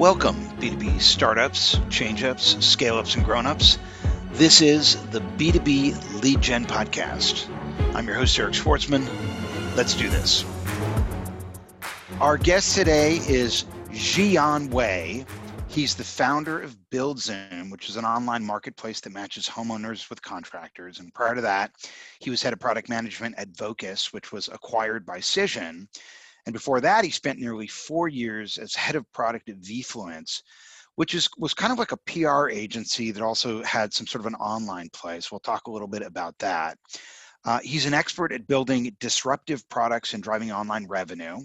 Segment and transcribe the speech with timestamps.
[0.00, 3.78] Welcome, B2B startups, change ups, scale ups, and grown ups.
[4.32, 7.46] This is the B2B Lead Gen Podcast.
[7.94, 9.06] I'm your host, Eric Schwartzman.
[9.76, 10.42] Let's do this.
[12.18, 15.26] Our guest today is Jian Wei.
[15.68, 20.98] He's the founder of BuildZoom, which is an online marketplace that matches homeowners with contractors.
[20.98, 21.72] And prior to that,
[22.20, 25.88] he was head of product management at Vocus, which was acquired by Cision.
[26.46, 30.42] And before that, he spent nearly four years as head of product at Vfluence,
[30.96, 34.26] which is was kind of like a PR agency that also had some sort of
[34.26, 35.30] an online place.
[35.30, 36.78] We'll talk a little bit about that.
[37.44, 41.38] Uh, he's an expert at building disruptive products and driving online revenue.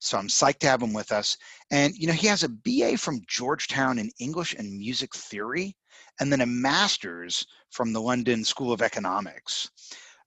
[0.00, 1.36] So I'm psyched to have him with us.
[1.70, 5.76] And you know, he has a BA from Georgetown in English and Music Theory,
[6.20, 9.70] and then a master's from the London School of Economics.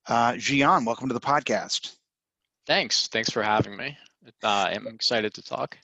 [0.08, 1.96] Uh, Jian, welcome to the podcast.
[2.66, 3.08] Thanks.
[3.08, 3.98] Thanks for having me.
[4.44, 5.78] Uh, I'm excited to talk.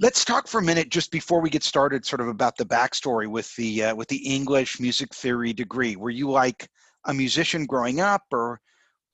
[0.00, 3.26] Let's talk for a minute just before we get started, sort of about the backstory
[3.26, 5.96] with the uh, with the English music theory degree.
[5.96, 6.68] Were you like
[7.04, 8.60] a musician growing up, or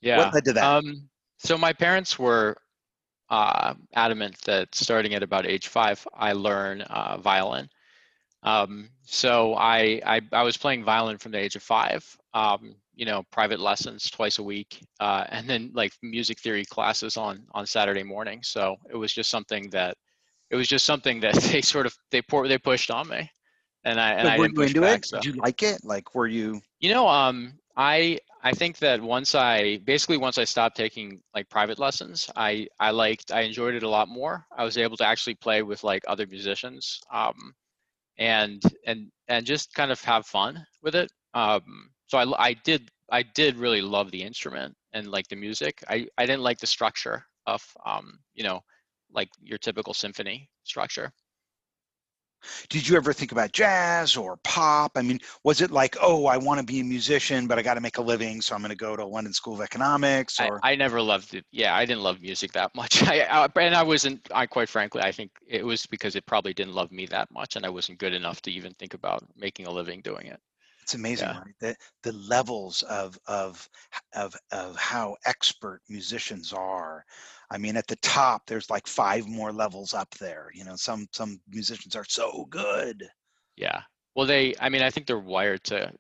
[0.01, 0.19] yeah.
[0.19, 0.65] what led to that?
[0.65, 2.57] Um, so my parents were
[3.31, 7.69] uh, adamant that starting at about age five, I learn uh, violin.
[8.43, 12.05] Um, so I, I, I was playing violin from the age of five.
[12.35, 17.17] Um, you know, private lessons twice a week, uh, and then like music theory classes
[17.17, 18.41] on on Saturday morning.
[18.43, 19.97] So it was just something that
[20.51, 23.31] it was just something that they sort of they pour they pushed on me,
[23.85, 25.05] and I and But I were you into back.
[25.05, 25.07] it?
[25.07, 25.17] So.
[25.19, 25.85] Did you like it?
[25.85, 26.61] Like, were you?
[26.81, 31.49] You know, um, I I think that once I basically once I stopped taking like
[31.49, 34.47] private lessons, I I liked I enjoyed it a lot more.
[34.57, 37.55] I was able to actually play with like other musicians, um,
[38.19, 41.11] and and and just kind of have fun with it.
[41.33, 45.83] Um, so I I did I did really love the instrument and like the music.
[45.89, 48.61] I I didn't like the structure of um you know
[49.13, 51.13] like your typical symphony structure.
[52.69, 54.93] Did you ever think about jazz or pop?
[54.97, 57.75] I mean, was it like, oh, I want to be a musician, but I got
[57.75, 60.39] to make a living, so I'm going to go to London School of Economics?
[60.41, 61.45] I, Or I never loved it.
[61.53, 63.03] Yeah, I didn't love music that much.
[63.09, 64.29] I, I and I wasn't.
[64.35, 67.57] I quite frankly, I think it was because it probably didn't love me that much,
[67.57, 70.41] and I wasn't good enough to even think about making a living doing it.
[70.85, 71.39] It's amazing, yeah.
[71.39, 71.55] right?
[71.61, 73.67] The the levels of of
[74.15, 77.07] of of how expert musicians are.
[77.51, 80.51] I mean, at the top, there's like five more levels up there.
[80.53, 83.09] You know, some some musicians are so good.
[83.57, 83.81] Yeah.
[84.15, 84.55] Well, they.
[84.61, 85.91] I mean, I think they're wired to.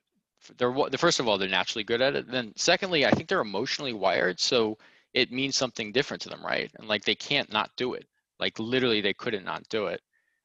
[0.58, 2.30] They're first of all, they're naturally good at it.
[2.30, 4.76] Then, secondly, I think they're emotionally wired, so
[5.14, 6.70] it means something different to them, right?
[6.74, 8.06] And like they can't not do it.
[8.38, 10.02] Like literally, they couldn't not do it.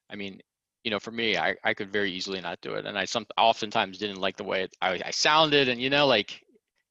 [0.08, 0.40] I mean,
[0.84, 3.26] you know, for me, I, I could very easily not do it, and I some
[3.36, 6.40] oftentimes didn't like the way it, I, I sounded, and you know, like,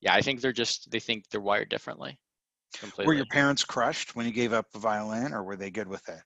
[0.02, 2.18] yeah, I think they're just they think they're wired differently.
[2.78, 3.08] Completely.
[3.08, 6.08] Were your parents crushed when you gave up the violin, or were they good with
[6.08, 6.20] it?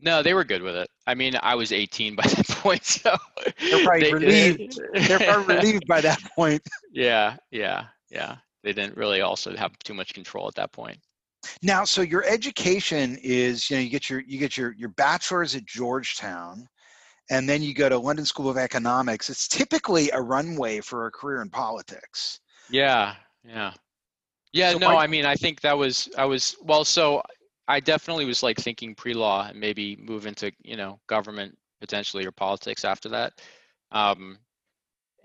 [0.00, 0.88] No, they were good with it.
[1.06, 3.16] I mean, I was 18 by that point, so
[3.60, 4.80] They're probably they- relieved.
[4.94, 6.62] They're probably relieved by that point.
[6.92, 8.36] Yeah, yeah, yeah.
[8.64, 10.98] They didn't really also have too much control at that point.
[11.62, 15.54] Now, so your education is, you know, you get your you get your your bachelor's
[15.54, 16.68] at Georgetown,
[17.30, 19.30] and then you go to London School of Economics.
[19.30, 22.40] It's typically a runway for a career in politics.
[22.68, 23.14] Yeah,
[23.44, 23.72] yeah.
[24.52, 27.22] Yeah, So no, I mean, I think that was I was well, so
[27.68, 32.32] I definitely was like thinking pre-law and maybe move into, you know, government potentially or
[32.32, 33.32] politics after that.
[33.92, 34.38] Um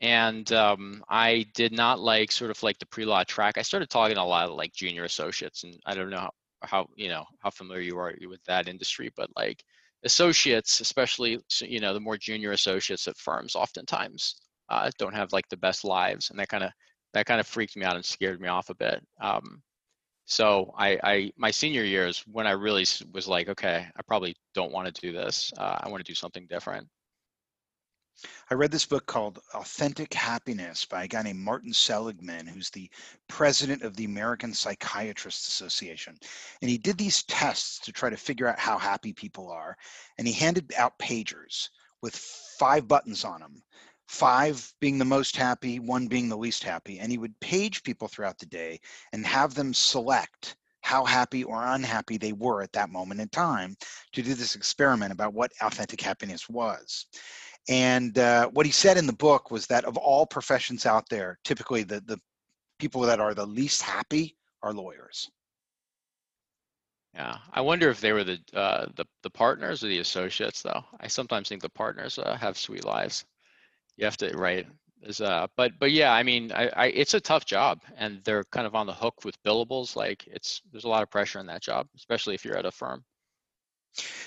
[0.02, 3.58] and um I did not like sort of like the pre-law track.
[3.58, 6.32] I started talking a lot of like junior associates and I don't know how,
[6.62, 9.64] how you know, how familiar you are with that industry, but like
[10.04, 14.36] associates, especially you know, the more junior associates at firms oftentimes
[14.70, 16.72] uh, don't have like the best lives and that kind of
[17.14, 19.02] that kind of freaked me out and scared me off a bit.
[19.22, 19.62] Um,
[20.26, 24.74] so I, I, my senior years when I really was like, okay, I probably don't
[24.74, 25.54] want to do this.
[25.58, 26.88] Uh, I want to do something different.
[28.50, 32.90] I read this book called Authentic Happiness by a guy named Martin Seligman, who's the
[33.28, 36.18] president of the American Psychiatrists Association.
[36.62, 39.78] And he did these tests to try to figure out how happy people are.
[40.18, 41.70] And he handed out pagers
[42.02, 43.62] with five buttons on them
[44.08, 47.00] five being the most happy, one being the least happy.
[47.00, 48.80] And he would page people throughout the day
[49.14, 53.76] and have them select how happy or unhappy they were at that moment in time
[54.14, 57.08] to do this experiment about what authentic happiness was.
[57.70, 61.38] And uh, what he said in the book was that of all professions out there,
[61.44, 62.20] typically the, the
[62.80, 65.30] people that are the least happy are lawyers.
[67.14, 70.84] Yeah, I wonder if they were the uh, the the partners or the associates though.
[71.00, 73.26] I sometimes think the partners uh, have sweet lives.
[73.98, 74.68] You have to right.
[75.02, 78.44] Is uh, but but yeah, I mean, I, I it's a tough job, and they're
[78.46, 79.96] kind of on the hook with billables.
[79.96, 82.72] Like it's there's a lot of pressure in that job, especially if you're at a
[82.72, 83.04] firm.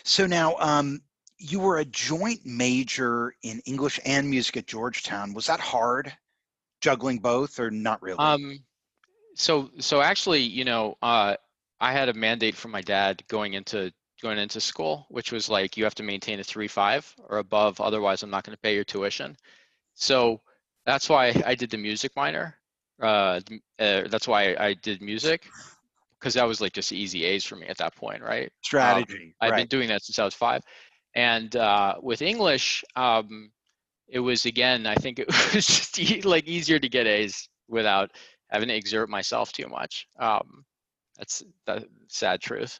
[0.02, 1.00] So now, um,
[1.40, 5.32] you were a joint major in English and music at Georgetown.
[5.32, 6.12] Was that hard,
[6.80, 8.18] juggling both, or not really?
[8.18, 8.60] Um,
[9.34, 11.36] so so actually, you know, uh,
[11.80, 13.90] I had a mandate from my dad going into
[14.22, 17.80] going into school, which was like you have to maintain a three five or above,
[17.80, 19.36] otherwise I'm not going to pay your tuition.
[19.94, 20.42] So
[20.84, 22.56] that's why I did the music minor.
[23.00, 23.40] Uh,
[23.78, 25.48] uh, that's why I did music
[26.20, 28.52] because that was like just easy A's for me at that point, right?
[28.60, 29.14] Strategy.
[29.14, 29.56] Um, I've right.
[29.60, 30.62] been doing that since I was five.
[31.14, 33.50] And uh, with English, um,
[34.08, 38.10] it was again, I think it was just e- like easier to get A's without
[38.48, 40.06] having to exert myself too much.
[40.18, 40.64] Um,
[41.18, 42.78] that's the sad truth.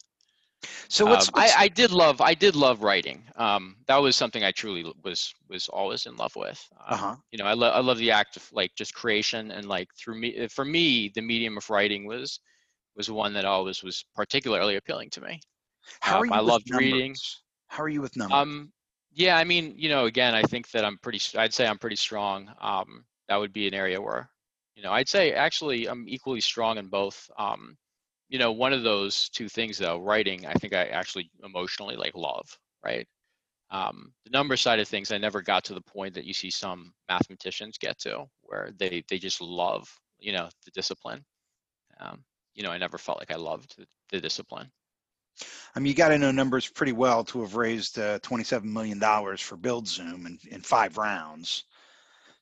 [0.89, 3.25] So what's, Um, what's I, I did love I did love writing.
[3.37, 6.67] Um, that was something I truly was was always in love with.
[6.87, 7.17] Um, uh-huh.
[7.33, 10.17] You know, I love I love the act of like just creation and like through
[10.21, 12.41] me for me the medium of writing was
[12.97, 15.41] was one that always was particularly appealing to me.
[16.01, 17.15] How are um, you I loved reading.
[17.71, 18.37] How are you with numbers?
[18.37, 18.73] Um,
[19.13, 21.21] yeah, I mean, you know, again, I think that I'm pretty.
[21.39, 22.53] I'd say I'm pretty strong.
[22.61, 24.29] Um, that would be an area where,
[24.75, 27.31] you know, I'd say actually I'm equally strong in both.
[27.39, 27.77] Um,
[28.29, 32.15] you know, one of those two things though, writing, I think I actually emotionally like
[32.17, 33.07] love, right?
[33.71, 36.51] Um, the number side of things, I never got to the point that you see
[36.51, 39.89] some mathematicians get to, where they they just love,
[40.19, 41.25] you know, the discipline.
[42.01, 42.25] Um,
[42.55, 44.71] you know, I never felt like I loved the, the discipline.
[45.75, 48.99] I mean, you got to know numbers pretty well to have raised uh, $27 million
[49.01, 51.65] for BuildZoom in, in five rounds.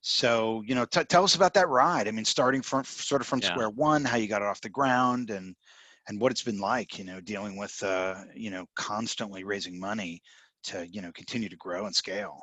[0.00, 2.08] So, you know, t- tell us about that ride.
[2.08, 3.46] I mean, starting from sort of from Yeah.
[3.48, 5.54] square one, how you got it off the ground and,
[6.08, 10.22] and what it's been like, you know, dealing with, uh, you know, constantly raising money
[10.64, 12.40] to, you know, continue to grow and scale.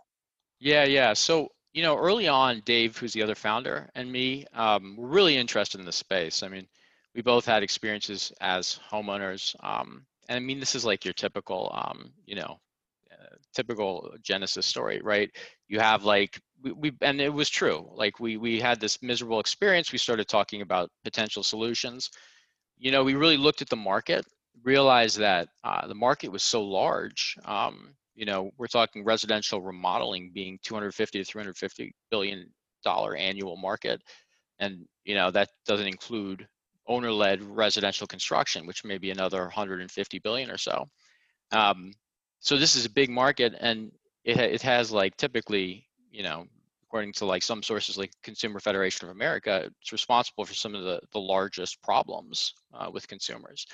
[0.60, 1.14] Yeah, yeah.
[1.14, 5.38] So, you know, early on, Dave, who's the other founder, and me, um, were really
[5.38, 6.44] interested in the space.
[6.44, 6.68] I mean,
[7.14, 9.56] we both had experiences as homeowners.
[9.64, 12.60] Um, and I mean, this is like your typical, um, you know,
[13.12, 15.30] uh, typical Genesis story, right?
[15.68, 17.88] You have like, we, we, and it was true.
[17.94, 19.92] Like we, we had this miserable experience.
[19.92, 22.10] We started talking about potential solutions.
[22.78, 24.26] You know, we really looked at the market,
[24.64, 27.36] realized that uh, the market was so large.
[27.46, 32.50] Um, you know, we're talking residential remodeling being 250 to 350 billion
[32.84, 34.02] dollar annual market,
[34.60, 36.48] and you know that doesn't include
[36.88, 40.86] owner-led residential construction, which may be another 150 billion or so.
[41.52, 41.94] Um,
[42.40, 43.92] so this is a big market, and
[44.24, 46.46] it it has like typically, you know,
[46.84, 50.84] according to like some sources like Consumer Federation of America, it's responsible for some of
[50.84, 53.66] the the largest problems uh, with consumers.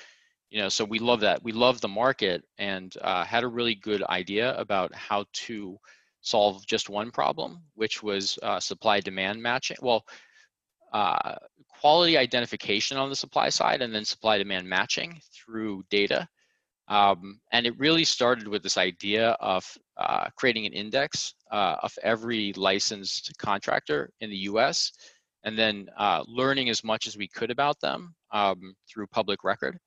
[0.50, 1.42] You know so we love that.
[1.42, 5.78] We love the market and uh, had a really good idea about how to
[6.20, 9.76] solve just one problem which was uh, supply demand matching.
[9.80, 10.04] Well
[10.92, 11.36] uh,
[11.68, 16.28] quality identification on the supply side and then supply demand matching through data.
[16.88, 19.64] Um, and it really started with this idea of
[19.96, 24.92] uh, creating an index uh, of every licensed contractor in the us
[25.44, 29.78] and then uh, learning as much as we could about them um, through public record.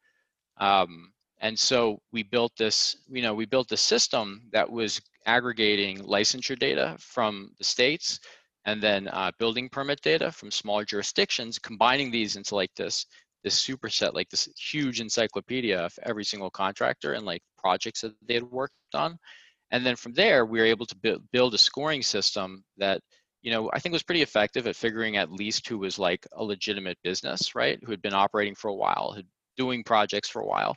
[0.57, 1.11] Um,
[1.41, 6.57] and so we built this, you know, we built a system that was aggregating licensure
[6.57, 8.19] data from the states
[8.65, 13.05] and then uh, building permit data from smaller jurisdictions, combining these into like this
[13.43, 18.33] this superset, like this huge encyclopedia of every single contractor and like projects that they
[18.33, 19.19] had worked on.
[19.69, 23.01] And then from there, we were able to build, build a scoring system that,
[23.43, 26.43] you know, I think was pretty effective at figuring at least who was like a
[26.43, 27.79] legitimate business, right?
[27.83, 30.75] Who had been operating for a while, had doing projects for a while.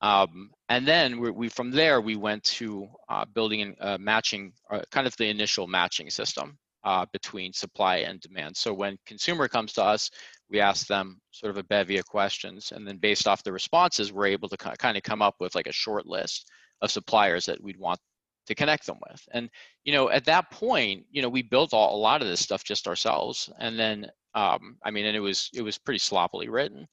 [0.00, 4.52] Um, and then we, we, from there we went to uh, building a uh, matching,
[4.70, 8.56] uh, kind of the initial matching system uh, between supply and demand.
[8.56, 10.10] So when consumer comes to us,
[10.50, 14.12] we ask them sort of a bevy of questions, and then based off the responses,
[14.12, 16.50] we're able to kind of come up with like a short list
[16.82, 17.98] of suppliers that we'd want
[18.46, 19.22] to connect them with.
[19.32, 19.48] And
[19.84, 22.62] you know, at that point, you know, we built all, a lot of this stuff
[22.62, 26.86] just ourselves, and then um, I mean, and it was it was pretty sloppily written.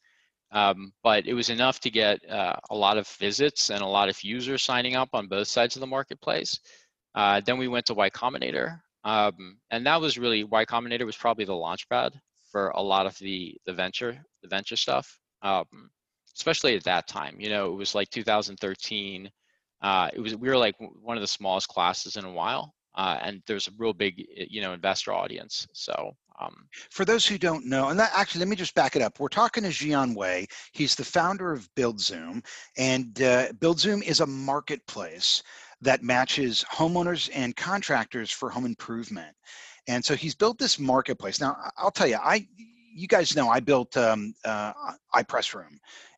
[0.54, 4.10] Um, but it was enough to get uh, a lot of visits and a lot
[4.10, 6.60] of users signing up on both sides of the marketplace.
[7.16, 11.18] Uh, then we went to Y Combinator, um, and that was really Y Combinator was
[11.18, 12.12] probably the launchpad
[12.52, 15.66] for a lot of the the venture the venture stuff, um,
[16.36, 17.40] especially at that time.
[17.40, 19.30] You know, it was like 2013.
[19.82, 23.18] Uh, it was we were like one of the smallest classes in a while, uh,
[23.22, 25.68] and there's a real big you know investor audience.
[25.74, 29.02] So um, For those who don't know, and that, actually, let me just back it
[29.02, 29.20] up.
[29.20, 30.48] We're talking to Jian Wei.
[30.74, 32.44] He's the founder of BuildZoom,
[32.78, 35.44] and uh, BuildZoom is a marketplace
[35.82, 39.36] that matches homeowners and contractors for home improvement.
[39.88, 41.42] And so he's built this marketplace.
[41.42, 42.48] Now, I'll tell you, I,
[42.94, 44.74] you guys know, I built um, uh,
[45.16, 45.78] iPressroom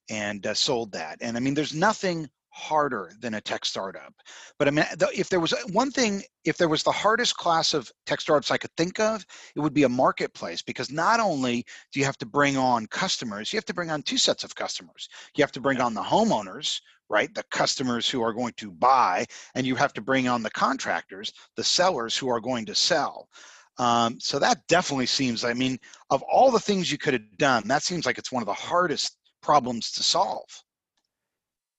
[0.10, 1.18] and uh, sold that.
[1.22, 4.14] And I mean, there's nothing harder than a tech startup.
[4.60, 7.92] But I mean, if there was one thing, if there was the hardest class of
[8.06, 12.00] tech startups I could think of, it would be a marketplace because not only do
[12.00, 15.10] you have to bring on customers, you have to bring on two sets of customers.
[15.36, 16.80] You have to bring on the homeowners,
[17.10, 17.34] right?
[17.34, 21.32] The customers who are going to buy, and you have to bring on the contractors,
[21.56, 23.30] the sellers who are going to sell.
[23.78, 25.80] Um, so that definitely seems, I mean,
[26.10, 28.54] of all the things you could have done, that seems like it's one of the
[28.54, 30.48] hardest problems to solve.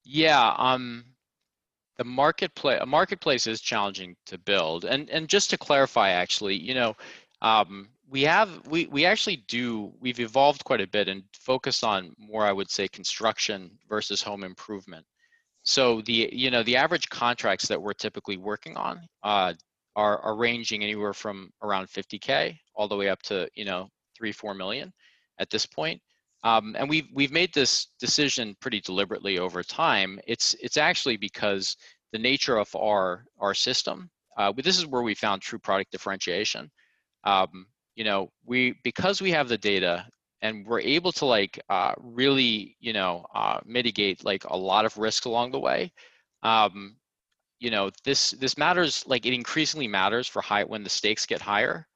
[0.05, 1.05] Yeah, um,
[1.97, 6.75] the marketplace a marketplace is challenging to build, and and just to clarify, actually, you
[6.75, 6.97] know,
[7.41, 12.15] um, we have we we actually do we've evolved quite a bit and focused on
[12.19, 15.07] more, I would say, construction versus home improvement.
[15.65, 19.55] So the you know the average contracts that we're typically working on uh,
[19.97, 24.33] are are ranging anywhere from around 50k all the way up to you know three
[24.33, 24.93] four million
[25.39, 26.01] at this point.
[26.45, 30.21] Um, and we've we've made this decision pretty deliberately over time.
[30.27, 31.77] It's it's actually because
[32.13, 34.11] the nature of our our system.
[34.37, 36.71] Uh, this is where we found true product differentiation.
[37.23, 40.07] Um, you know, we because we have the data
[40.45, 44.97] and we're able to like uh, really you know uh, mitigate like a lot of
[44.99, 45.93] risk along the way.
[46.43, 46.97] Um,
[47.61, 51.41] you know, this this matters like it increasingly matters for high when the stakes get
[51.41, 51.89] higher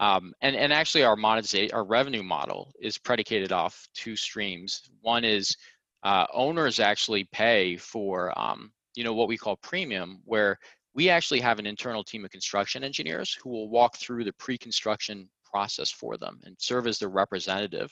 [0.00, 4.88] um, and, and actually our monetization, our revenue model is predicated off two streams.
[5.02, 5.54] One is
[6.02, 10.58] uh, owners actually pay for, um, you know, what we call premium, where
[10.94, 15.28] we actually have an internal team of construction engineers who will walk through the pre-construction
[15.50, 17.90] process for them and serve as their representative,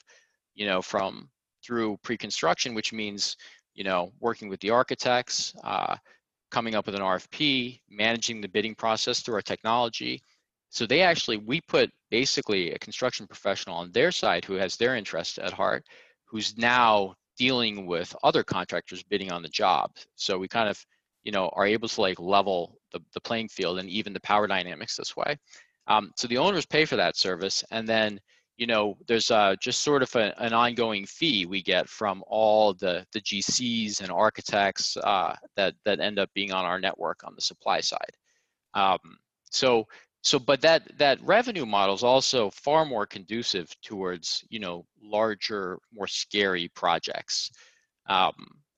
[0.55, 1.29] you know, from
[1.65, 3.37] through pre-construction, which means,
[3.75, 5.97] you know, working with the architects, uh,
[6.51, 10.23] coming up with an RFP, managing the bidding process through our technology,
[10.71, 14.97] so they actually, we put basically a construction professional on their side who has their
[14.97, 15.85] interest at heart,
[16.27, 19.93] who's now dealing with other contractors bidding on the job.
[20.17, 20.85] So we kind of,
[21.23, 24.47] you know, are able to like level the, the playing field and even the power
[24.47, 25.39] dynamics this way.
[25.89, 27.65] Um, so the owners pay for that service.
[27.71, 28.21] And then,
[28.57, 32.75] you know, there's uh, just sort of a, an ongoing fee we get from all
[32.75, 37.35] the, the GCs and architects uh, that, that end up being on our network on
[37.35, 38.17] the supply side.
[38.75, 38.99] Um,
[39.51, 39.87] so
[40.23, 45.79] so but that that revenue model is also far more conducive towards you know larger
[45.93, 47.51] more scary projects
[48.09, 48.35] um,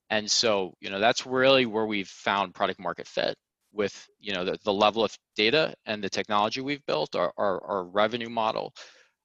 [0.09, 3.35] and so you know that's really where we've found product market fit
[3.73, 7.63] with you know the, the level of data and the technology we've built our, our,
[7.65, 8.73] our revenue model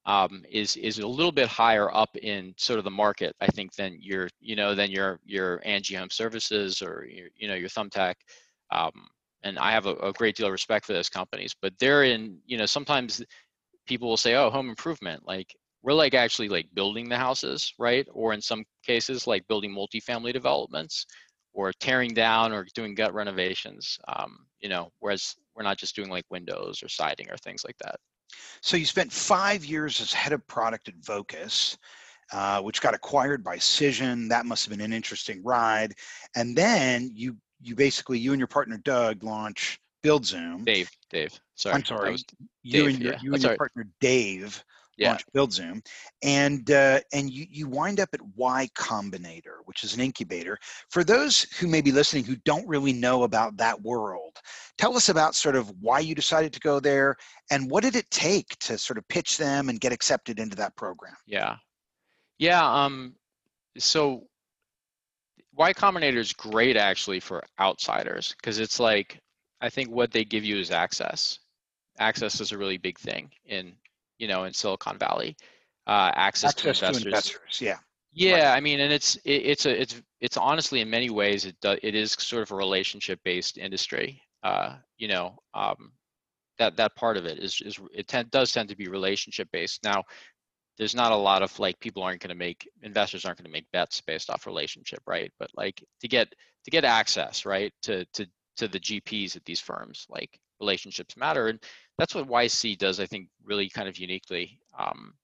[0.07, 3.75] um, is is a little bit higher up in sort of the market i think
[3.75, 7.69] than your you know than your your angie home services or your, you know your
[7.69, 8.15] thumbtack
[8.73, 8.93] um,
[9.47, 12.39] and I have a, a, great deal of respect for those companies, but they're in,
[12.47, 13.23] you know, sometimes
[13.87, 18.07] people will say, oh, home improvement, like we're like actually like building the houses, right?
[18.13, 21.07] Or in some cases, like building multifamily developments
[21.57, 26.11] or tearing down or doing gut renovations, um, you know, whereas we're not just doing
[26.11, 27.97] like windows or siding or things like that.
[28.61, 31.77] So you spent five years as head of product at Vocus.
[32.33, 34.29] Uh, which got acquired by Cision.
[34.29, 35.93] That must have been an interesting ride.
[36.35, 40.65] And then you you basically you and your partner Doug launch BuildZoom.
[40.65, 41.39] Dave, Dave.
[41.55, 41.77] Sorry.
[41.77, 42.17] I'm sorry.
[42.65, 43.19] you Dave, and your, yeah.
[43.23, 44.65] you and your partner Dave
[44.97, 45.11] yeah.
[45.11, 45.87] launch BuildZoom,
[46.23, 50.59] and uh, and you you wind up at Y Combinator, which is an incubator.
[50.91, 54.37] For those who may be listening who don't really know about that world,
[54.79, 57.17] tell us about sort of why you decided to go there,
[57.51, 60.77] and what did it take to sort of pitch them and get accepted into that
[60.77, 61.17] program?
[61.27, 61.57] Yeah,
[62.39, 62.65] yeah.
[62.65, 63.15] Um,
[63.79, 64.25] so
[65.57, 69.21] Y Combinator is great actually for outsiders because it's like
[69.61, 71.39] I think what they give you is access.
[71.99, 73.73] Access is a really big thing in
[74.19, 75.37] you know in Silicon Valley.
[75.87, 77.03] Uh, access, access to, investors.
[77.03, 77.59] to investors.
[77.61, 77.79] Yeah.
[78.13, 78.57] Yeah, right.
[78.57, 81.77] I mean, and it's it, it's a it's it's honestly in many ways it do,
[81.83, 84.23] it is sort of a relationship based industry.
[84.43, 85.93] Uh, you know, um,
[86.59, 89.85] that that part of it is is it tend, does tend to be relationship based.
[89.85, 90.03] Now,
[90.79, 93.53] there's not a lot of like people aren't going to make investors aren't going to
[93.53, 96.33] make bets based off relationship right but like to get
[96.65, 101.49] to get access right to to to the gps at these firms like relationships matter
[101.49, 101.63] and
[101.99, 104.61] that's what yc does i think really kind of uniquely.
[104.79, 105.15] Um,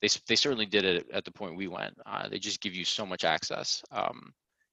[0.00, 1.94] they, they certainly did it at the point we went.
[2.06, 3.82] Uh, they just give you so much access.
[3.90, 4.32] Um,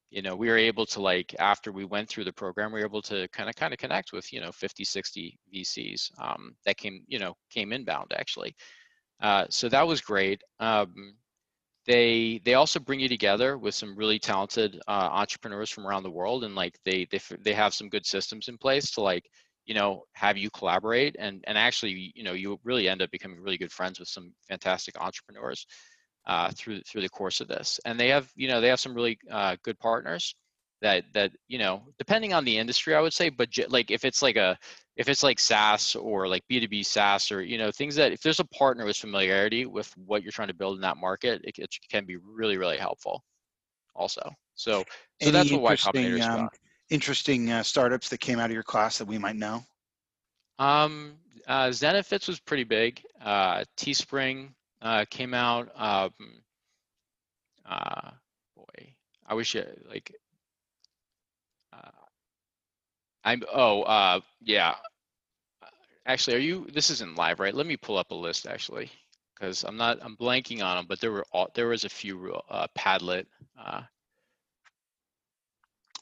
[0.10, 2.86] you know we were able to like after we went through the program we were
[2.86, 6.76] able to kind of kind of connect with you know 50 60 vcs um, that
[6.76, 8.56] came you know came inbound actually.
[9.22, 10.42] Uh, so that was great.
[10.60, 11.16] Um,
[11.88, 16.12] they they also bring you together with some really talented uh, entrepreneurs from around the
[16.12, 19.26] world, and like they they they have some good systems in place to like
[19.66, 23.40] you know have you collaborate and and actually you know you really end up becoming
[23.42, 25.66] really good friends with some fantastic entrepreneurs
[26.26, 27.80] uh, through through the course of this.
[27.86, 30.36] And they have you know they have some really uh, good partners.
[30.82, 34.22] that that you know depending on the industry i would say but like if it's
[34.22, 34.58] like a
[34.98, 38.40] if it's like SaaS or like B2B SaaS or you know things that if there's
[38.40, 41.70] a partner with familiarity with what you're trying to build in that market, it, it
[41.90, 43.24] can be really really helpful.
[43.96, 44.84] Also, so
[45.20, 46.54] so Any that's what Y interesting, Combinator is um, about.
[46.92, 49.64] Interesting uh, startups that came out of your class that we might know?
[50.60, 51.14] Um,
[51.48, 53.02] uh, Zenefits was pretty big.
[53.24, 54.50] Uh, Teespring
[54.82, 55.72] uh, came out.
[55.76, 56.12] Um,
[57.68, 58.12] uh,
[58.56, 58.94] boy,
[59.26, 60.14] I wish it like.
[61.74, 61.90] Uh,
[63.24, 63.42] I'm.
[63.52, 64.76] Oh, uh, yeah.
[66.06, 66.68] Actually, are you?
[66.72, 67.56] This isn't live, right?
[67.56, 68.92] Let me pull up a list actually,
[69.34, 70.00] because I'm not.
[70.02, 73.26] I'm blanking on them, but there were all, there was a few uh, Padlet.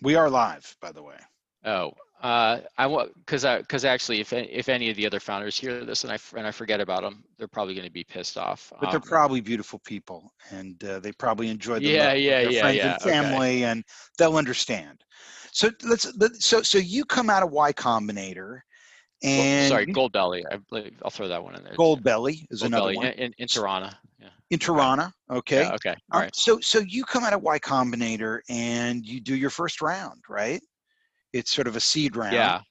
[0.01, 1.18] We are live, by the way.
[1.65, 5.58] Oh, uh, I want because I because actually, if if any of the other founders
[5.58, 8.38] hear this and I and I forget about them, they're probably going to be pissed
[8.38, 8.72] off.
[8.79, 12.51] But they're Um, probably beautiful people, and uh, they probably enjoy the Yeah, yeah, their
[12.51, 13.13] yeah, friends yeah, and okay.
[13.13, 13.84] family, and
[14.18, 15.03] they'll understand.
[15.51, 16.06] So let's.
[16.18, 18.62] let- So so you come out of Y Combinator,
[19.36, 20.44] Well, and sorry, Goldbelly.
[20.51, 21.79] I believe I'll throw that one in there.
[21.79, 24.00] Goldbelly is Gold another Belly one in, in, in Tirana.
[24.20, 24.29] Yeah.
[24.50, 25.12] In Toronto.
[25.29, 25.63] Okay.
[25.63, 25.91] Yeah, okay.
[25.91, 26.36] Um, All right.
[26.36, 30.62] So so you come out of Y Combinator and you do your first round, right?
[31.34, 32.34] It's sort of a seed round.
[32.34, 32.62] Yeah.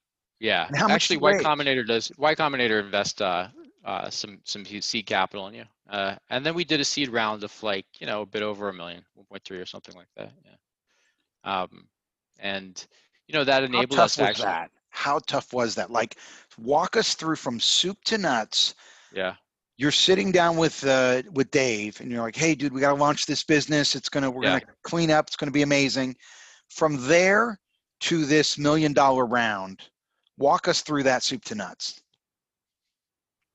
[0.41, 0.69] Yeah.
[0.75, 1.35] Actually, Y?
[1.35, 2.13] Combinator does.
[2.17, 3.49] Y Combinator invest uh,
[3.85, 7.45] uh, some some seed capital in you, uh, and then we did a seed round
[7.45, 10.33] of like you know a bit over a million, 1.3 or something like that.
[10.45, 11.63] Yeah.
[11.63, 11.89] Um,
[12.39, 12.87] and
[13.27, 14.45] you know that enabled us to was actually.
[14.45, 14.71] that?
[14.91, 15.91] How tough was that?
[15.91, 16.17] Like,
[16.59, 18.75] walk us through from soup to nuts.
[19.13, 19.35] Yeah.
[19.79, 23.01] You're sitting down with uh, with Dave, and you're like, "Hey, dude, we got to
[23.01, 23.95] launch this business.
[23.95, 24.59] It's gonna we're Yeah.
[24.59, 25.29] gonna clean up.
[25.29, 26.17] It's gonna be amazing."
[26.69, 27.59] From there
[28.01, 29.89] to this million dollar round,
[30.37, 32.03] walk us through that soup to nuts.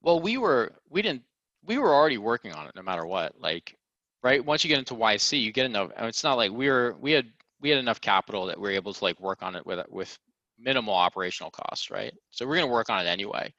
[0.02, 1.24] Well, we were we didn't
[1.64, 3.38] we were already working on it no matter what.
[3.40, 3.76] Like,
[4.22, 4.44] right?
[4.44, 5.90] Once you get into YC, you get enough.
[5.98, 8.92] It's not like we were we had we had enough capital that we were able
[8.94, 10.18] to like work on it with with
[10.58, 12.12] minimal operational costs, right?
[12.30, 13.52] So we're gonna work on it anyway.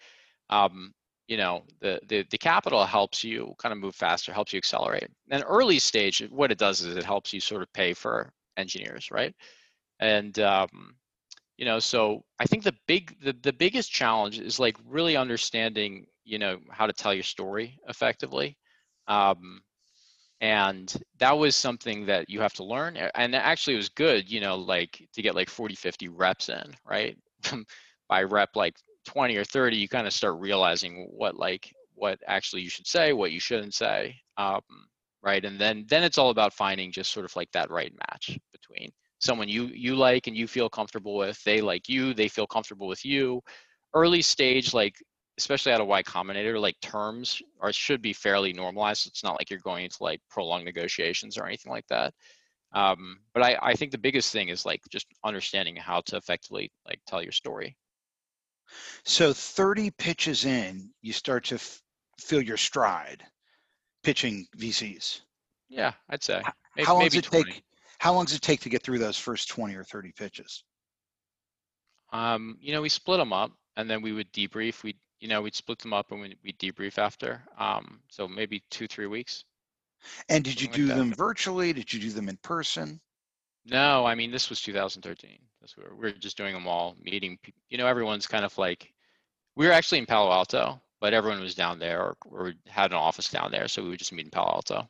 [0.50, 0.94] Um,
[1.28, 5.08] you know, the the the capital helps you kind of move faster, helps you accelerate.
[5.32, 9.10] And early stage, what it does is it helps you sort of pay for engineers,
[9.12, 9.34] right?
[10.00, 10.96] And um,
[11.58, 16.06] you know so i think the big the, the biggest challenge is like really understanding
[16.24, 18.58] you know how to tell your story effectively
[19.08, 19.62] um,
[20.42, 24.42] and that was something that you have to learn and actually it was good you
[24.42, 27.18] know like to get like 40 50 reps in right
[28.10, 32.62] by rep like 20 or 30 you kind of start realizing what like what actually
[32.62, 34.62] you should say what you shouldn't say um,
[35.24, 38.38] right and then then it's all about finding just sort of like that right match
[38.52, 42.48] between someone you you like and you feel comfortable with they like you they feel
[42.48, 43.42] comfortable with you.
[43.94, 44.96] Early stage like
[45.38, 49.50] especially out of y combinator like terms are should be fairly normalized it's not like
[49.50, 52.14] you're going into like prolonged negotiations or anything like that.
[52.74, 56.72] Um, but I, I think the biggest thing is like just understanding how to effectively
[56.86, 57.76] like tell your story
[59.06, 61.82] So 30 pitches in, you start to f-
[62.20, 63.26] feel your stride
[64.04, 65.22] pitching VCs.
[65.70, 66.44] yeah i'd say
[66.76, 67.64] maybe, how long maybe does it 20 take?
[68.00, 70.64] How long does it take to get through those first 20 or 30 pitches?
[72.12, 75.42] um, you know we split them up and then we would debrief we you know
[75.42, 79.46] we'd split them up and we we debrief after um, so maybe two three weeks
[80.30, 81.74] And did you Something like do them virtually?
[81.74, 83.02] Did you do them in person?
[83.66, 85.40] No, I mean this was 2013.
[85.60, 87.40] That's where we just doing them all, meeting.
[87.70, 88.94] You know, everyone's kind of like
[89.56, 92.98] we were actually in Palo Alto, but everyone was down there or, or had an
[92.98, 94.88] office down there, so we would just meet in Palo Alto.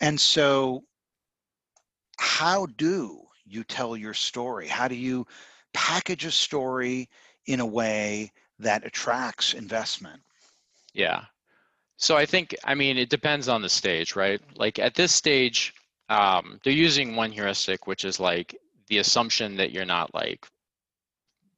[0.00, 0.84] And so,
[2.18, 4.66] how do you tell your story?
[4.66, 5.26] How do you
[5.74, 7.08] package a story
[7.46, 10.22] in a way that attracts investment?
[10.94, 11.24] Yeah.
[11.96, 14.40] So I think I mean it depends on the stage, right?
[14.56, 15.74] Like at this stage,
[16.08, 18.56] um, they're using one heuristic, which is like
[18.88, 20.46] the assumption that you're not like,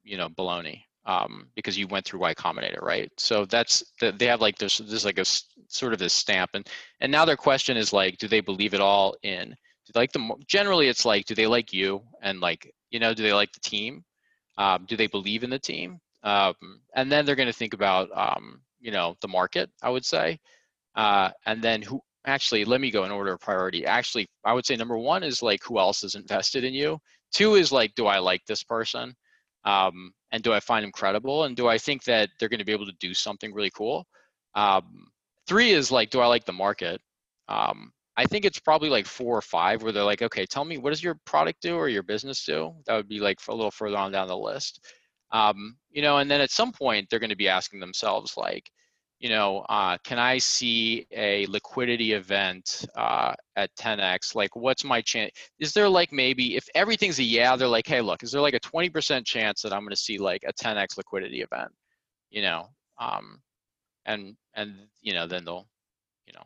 [0.05, 3.11] you know, baloney, um, because you went through Y Combinator, right?
[3.17, 5.25] So that's that they have like there's there's like a
[5.69, 6.69] sort of this stamp, and
[7.01, 9.55] and now their question is like, do they believe it all in?
[9.95, 13.33] Like the generally it's like, do they like you and like you know, do they
[13.33, 14.05] like the team?
[14.59, 16.01] Um, do they believe in the team?
[16.23, 16.55] Um,
[16.95, 20.39] and then they're going to think about um, you know the market i would say
[20.95, 23.87] uh, and then who actually let me go in order of priority.
[23.87, 26.99] Actually i would say number one is like who else is invested in you?
[27.33, 29.15] Two is like do i like this person?
[29.65, 31.45] Um, and do i find them credible?
[31.45, 34.07] And do i think that they're going to be able to do something really cool?
[34.55, 35.07] Um,
[35.47, 37.01] three is like do i like the market?
[37.49, 40.79] Um, i think it's probably like four or five where they're like okay tell me
[40.79, 42.73] what does your product do or your business do?
[42.87, 44.85] That would be like a little further on down the list.
[45.33, 48.71] Um, you know and then at some point they're going to be asking themselves like
[49.19, 54.35] you know, uh, can I see a liquidity event uh, at 10x?
[54.35, 55.33] Like, what's my chance?
[55.59, 58.55] Is there like maybe if everything's a yeah, they're like, hey, look, is there like
[58.55, 61.71] a 20% chance that I'm going to see like a 10x liquidity event?
[62.31, 63.41] You know, um,
[64.05, 65.67] and and you know, then they'll,
[66.27, 66.45] you know,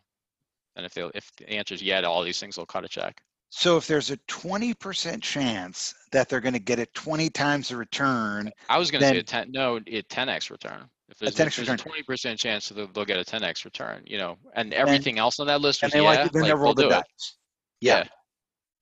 [0.76, 2.88] and if they if the answer is yeah to all these things, they'll cut a
[2.88, 3.20] check.
[3.52, 7.76] So if there's a 20% chance that they're going to get it 20 times the
[7.76, 10.88] return, I was going to say a 10, no, a 10x return.
[11.10, 11.92] If there's, A 10x if there's return.
[11.98, 15.46] a 20% chance that they'll, get a 10x return, you know, and everything else on
[15.48, 16.98] that list and they yeah, like they like, roll the they'll do it.
[16.98, 17.36] dice.
[17.80, 18.04] Yeah.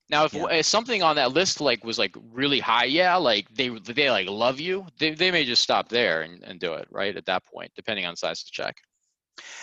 [0.09, 0.45] Now, if Yeah.
[0.47, 4.27] if something on that list like was like really high, yeah, like they they like
[4.27, 7.45] love you, they they may just stop there and, and do it right at that
[7.45, 8.75] point, depending on size of check.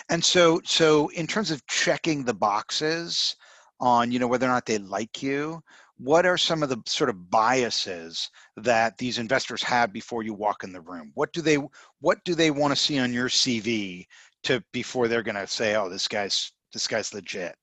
[0.09, 3.35] And so, so in terms of checking the boxes
[3.79, 5.61] on, you know, whether or not they like you,
[5.97, 10.63] what are some of the sort of biases that these investors have before you walk
[10.63, 11.11] in the room?
[11.15, 11.57] What do they,
[12.01, 14.05] what do they want to see on your CV
[14.43, 17.55] to before they're going to say, oh, this guy's, this guy's legit?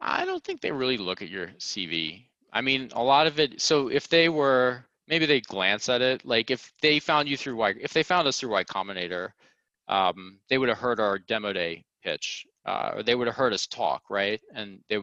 [0.00, 2.24] I don't think they really look at your CV.
[2.52, 3.60] I mean, a lot of it.
[3.60, 6.24] So if they were, maybe they glance at it.
[6.24, 9.30] Like if they found you through Y, if they found us through Y Combinator,
[9.88, 13.52] um, they would have heard our demo day pitch, uh, or they would have heard
[13.52, 14.40] us talk, right?
[14.54, 14.98] And they,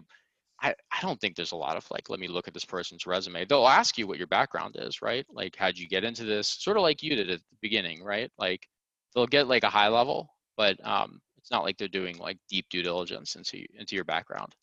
[0.62, 3.06] I, I don't think there's a lot of like, let me look at this person's
[3.06, 3.46] resume.
[3.46, 5.26] They'll ask you what your background is, right?
[5.32, 6.48] Like, how'd you get into this?
[6.48, 8.32] Sort of like you did at the beginning, right?
[8.40, 8.68] Like,
[9.14, 12.66] they'll get like a high level, but um, it's not like they're doing like deep
[12.70, 14.54] due diligence into into your background.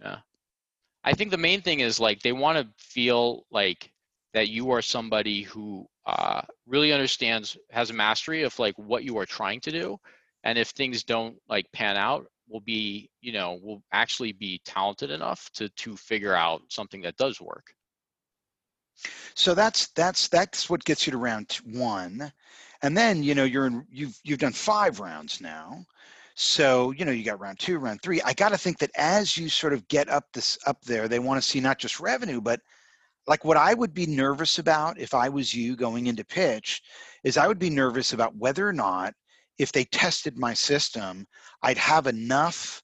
[0.00, 0.18] Yeah.
[1.04, 3.90] I think the main thing is like they want to feel like
[4.34, 9.18] that you are somebody who uh, really understands, has a mastery of like what you
[9.18, 9.98] are trying to do,
[10.44, 15.10] and if things don't like pan out, will be you know will actually be talented
[15.10, 17.74] enough to to figure out something that does work.
[19.34, 22.32] So that's, that's, that's what gets you to round one.
[22.82, 25.84] And then, you know, you're in, you've, you've done five rounds now.
[26.34, 28.20] So, you know, you got round two, round three.
[28.22, 31.18] I got to think that as you sort of get up this up there, they
[31.18, 32.60] want to see not just revenue, but
[33.26, 36.82] like what I would be nervous about if I was you going into pitch
[37.22, 39.14] is I would be nervous about whether or not
[39.62, 41.24] if they tested my system,
[41.62, 42.82] I'd have enough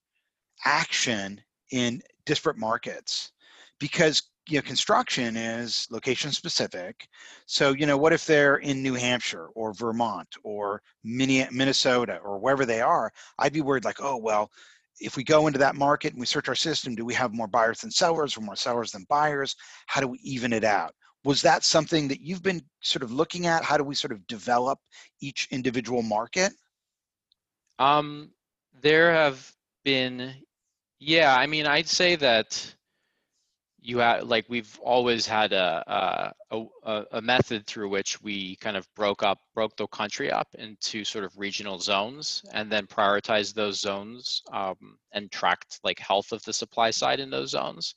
[0.64, 1.40] action
[1.72, 3.32] in disparate markets.
[3.80, 7.06] Because you know construction is location specific.
[7.46, 12.38] So you know what if they're in new hampshire or vermont or Minne- minnesota or
[12.38, 13.12] wherever they are?
[13.38, 14.50] I'd be worried like oh well
[15.00, 17.46] if we go into that market and we search our system do we have more
[17.46, 19.54] buyers than sellers or more sellers than buyers?
[19.86, 20.92] How do we even it out?
[21.24, 23.64] Was that something that you've been sort of looking at?
[23.64, 24.78] How do we sort of develop
[25.20, 26.52] each individual market
[27.78, 28.30] Um,
[28.80, 29.52] there have
[29.84, 30.34] been,
[31.00, 31.34] yeah.
[31.36, 32.74] I mean, I'd say that
[33.80, 38.76] you have like we've always had a, a a a method through which we kind
[38.76, 43.54] of broke up broke the country up into sort of regional zones and then prioritized
[43.54, 47.94] those zones um, and tracked like health of the supply side in those zones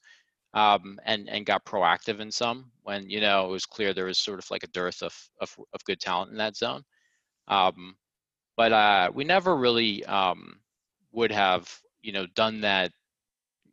[0.53, 4.19] um, and and got proactive in some when you know it was clear there was
[4.19, 6.83] sort of like a dearth of of, of good talent in that zone.
[7.47, 7.95] Um,
[8.61, 10.59] but uh, we never really um,
[11.13, 12.91] would have you know done that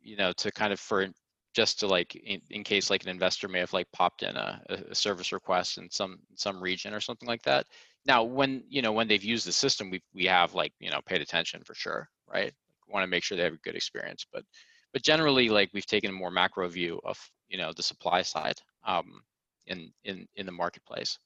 [0.01, 1.05] you know to kind of for
[1.53, 4.59] just to like in, in case like an investor may have like popped in a,
[4.89, 7.67] a service request in some some region or something like that.
[8.07, 11.01] Now when you know when they've used the system we we have like you know
[11.05, 12.51] paid attention for sure right?
[12.87, 14.43] Want to make sure they have a good experience but
[14.91, 17.15] but generally like we've taken a more macro view of
[17.47, 19.21] you know the supply side um
[19.67, 21.19] in in in the marketplace.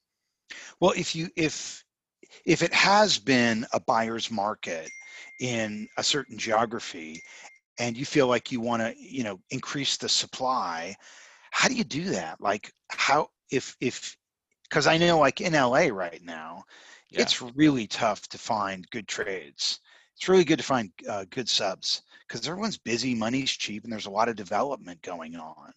[0.82, 1.83] Well if you if
[2.46, 4.90] if it has been a buyer's market
[5.40, 7.22] in a certain geography
[7.80, 10.96] and you feel like you want to you know increase the supply
[11.52, 12.42] how do you do that?
[12.42, 14.18] Like how if if
[14.70, 16.64] because i know like in la right now
[17.10, 17.22] Yeah.
[17.22, 19.80] it's really tough to find good trades.
[20.16, 24.06] It's really good to find uh, good subs because everyone's busy money's cheap and there's
[24.08, 25.74] a lot of development going on.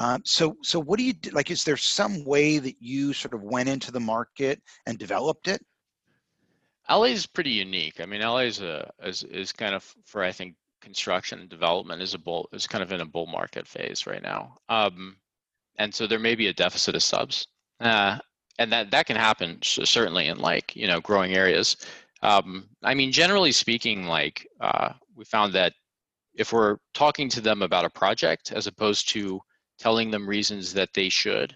[0.00, 3.34] Um, so so what do you do like is there some way that you sort
[3.34, 5.62] of went into the market and developed it
[6.90, 8.00] LA is pretty unique.
[8.00, 12.02] I mean, LA is a is is kind of for I think construction and development
[12.02, 14.56] is a bull is kind of in a bull market phase right now.
[14.68, 15.16] Um,
[15.76, 17.46] and so there may be a deficit of subs,
[17.80, 18.18] uh,
[18.58, 21.76] and that that can happen certainly in like you know growing areas.
[22.22, 25.72] Um, I mean, generally speaking, like uh, we found that
[26.34, 29.40] if we're talking to them about a project as opposed to
[29.78, 31.54] telling them reasons that they should,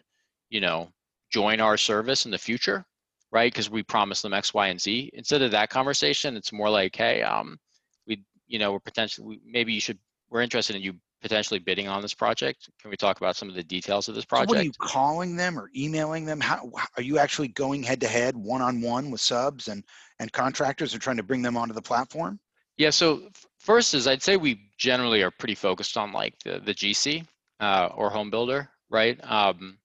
[0.50, 0.88] you know,
[1.30, 2.84] join our service in the future,
[3.32, 3.52] right?
[3.52, 5.10] Because we promised them X, Y, and Z.
[5.14, 7.58] Instead of that conversation, it's more like, hey, um,
[8.06, 9.98] we, you know, we're potentially we, maybe you should.
[10.30, 12.68] We're interested in you potentially bidding on this project.
[12.80, 14.50] Can we talk about some of the details of this project?
[14.50, 16.40] So what are you calling them or emailing them?
[16.40, 19.84] How are you actually going head to head, one on one with subs and
[20.18, 22.38] and contractors and trying to bring them onto the platform?
[22.76, 22.90] Yeah.
[22.90, 27.24] So first is I'd say we generally are pretty focused on like the the GC
[27.60, 29.18] uh, or home builder, right?
[29.22, 29.78] Um,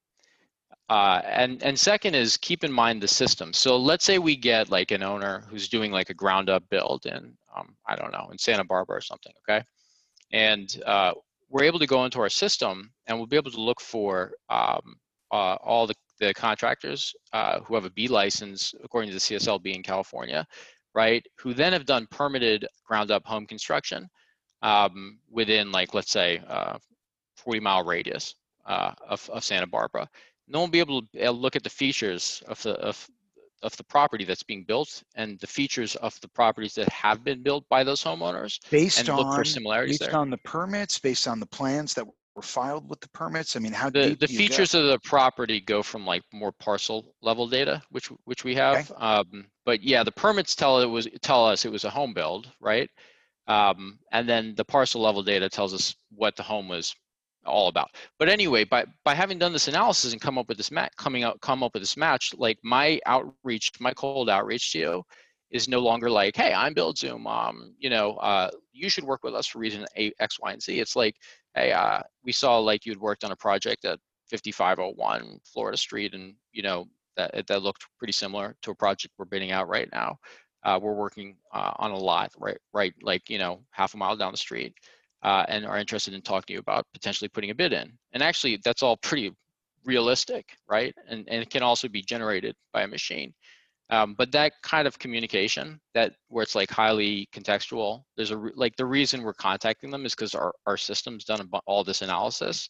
[0.88, 3.52] uh, and and second is keep in mind the system.
[3.52, 7.06] So let's say we get like an owner who's doing like a ground up build
[7.06, 9.64] in um, I don't know in Santa Barbara or something, okay?
[10.32, 11.12] And uh,
[11.48, 14.96] we're able to go into our system and we'll be able to look for um,
[15.30, 19.74] uh, all the, the contractors uh, who have a B license according to the CSLB
[19.74, 20.46] in California,
[20.94, 21.26] right?
[21.38, 24.08] Who then have done permitted ground up home construction
[24.62, 26.78] um, within like let's say uh,
[27.36, 28.34] 40 mile radius
[28.66, 30.08] uh, of, of Santa Barbara.
[30.48, 33.08] No one will be able to look at the features of the of
[33.62, 37.42] of the property that's being built and the features of the properties that have been
[37.42, 40.20] built by those homeowners based on look for similarities based there.
[40.20, 42.06] on the permits based on the plans that
[42.36, 44.44] were filed with the permits i mean how the deep the do you go?
[44.44, 48.92] features of the property go from like more parcel level data which which we have
[48.96, 52.48] um, but yeah the permits tell it was tell us it was a home build
[52.60, 52.88] right
[53.48, 56.94] um, and then the parcel level data tells us what the home was
[57.48, 57.90] all about.
[58.18, 61.24] But anyway, by by having done this analysis and come up with this match, coming
[61.24, 65.04] out, come up with this match, like my outreach, my cold outreach to you
[65.50, 67.26] is no longer like, hey, I'm BuildZoom.
[67.26, 70.62] Um, you know, uh, you should work with us for reason A, X, Y, and
[70.62, 70.78] Z.
[70.78, 71.16] It's like,
[71.54, 73.98] hey, uh, we saw like you'd worked on a project at
[74.30, 79.24] 5501 Florida Street, and you know that that looked pretty similar to a project we're
[79.24, 80.18] bidding out right now.
[80.64, 84.16] Uh, we're working uh, on a lot, right, right, like you know, half a mile
[84.16, 84.74] down the street
[85.22, 87.92] uh, and are interested in talking to you about potentially putting a bid in.
[88.12, 89.32] And actually, that's all pretty
[89.84, 90.94] realistic, right?
[91.08, 93.32] And, and it can also be generated by a machine.
[93.90, 98.76] Um, but that kind of communication that where it's like highly contextual, there's a like
[98.76, 102.68] the reason we're contacting them is because our, our system's done all this analysis,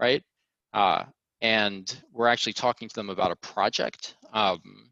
[0.00, 0.22] right?
[0.74, 1.04] Uh,
[1.40, 4.16] and we're actually talking to them about a project.
[4.32, 4.90] Um,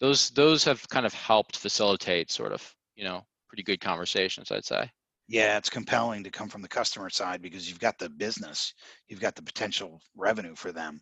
[0.00, 4.64] those those have kind of helped facilitate sort of you know pretty good conversations, I'd
[4.64, 4.90] say.
[5.28, 8.74] Yeah it's compelling to come from the customer side because you've got the business
[9.08, 11.00] you've got the potential revenue for them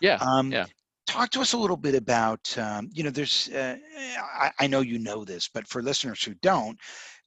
[0.00, 0.66] Yeah, um, yeah.
[1.06, 4.80] talk to us a little bit about um, you know there's uh, I, I know
[4.80, 6.78] you know this but for listeners who don't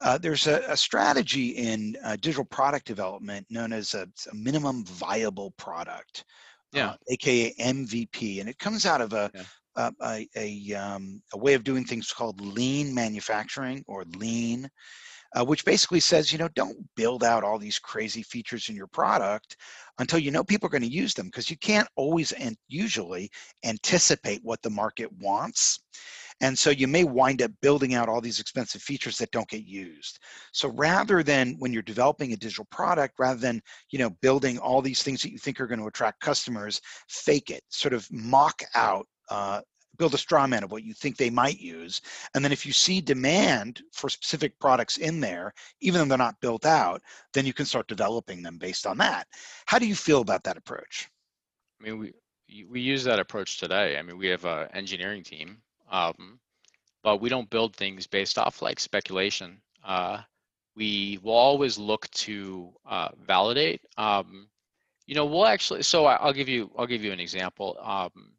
[0.01, 4.85] uh, there's a, a strategy in uh, digital product development known as a, a minimum
[4.85, 6.25] viable product
[6.71, 6.91] Yeah.
[6.91, 9.45] uh, aka mvp and it comes out of a Yeah.
[9.77, 14.69] a, a, a, um, a way of doing things called lean manufacturing or lean
[15.35, 18.87] uh, which basically says, you know, don't build out all these crazy features in your
[18.87, 19.57] product
[19.99, 23.29] until you know people are going to use them because you can't always and usually
[23.63, 25.79] anticipate what the market wants.
[26.41, 29.65] And so you may wind up building out all these expensive features that don't get
[29.65, 30.19] used.
[30.51, 34.81] So rather than when you're developing a digital product, rather than you know building all
[34.81, 38.63] these things that you think are going to attract customers, fake it, sort of mock
[38.73, 39.61] out uh,
[39.97, 42.01] build a straw man of what you think they might use.
[42.33, 46.39] And then if you see demand for specific products in there, even though they're not
[46.41, 47.01] built out,
[47.33, 49.27] then you can start developing them based on that.
[49.65, 51.09] How do you feel about that approach?
[51.79, 52.13] I mean, we
[52.69, 53.97] we use that approach today.
[53.97, 55.57] I mean, we have an engineering team,
[55.89, 56.39] um,
[57.03, 59.61] but we don't build things based off like speculation.
[59.83, 60.21] Uh,
[60.75, 63.81] we will always look to uh, validate.
[63.97, 64.49] Um,
[65.07, 65.83] you know, we'll actually.
[65.83, 67.77] So I- I'll give you I'll give you an example.
[67.81, 68.33] Um,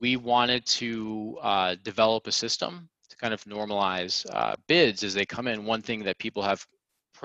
[0.00, 5.26] we wanted to uh, develop a system to kind of normalize uh, bids as they
[5.26, 5.64] come in.
[5.64, 6.64] One thing that people have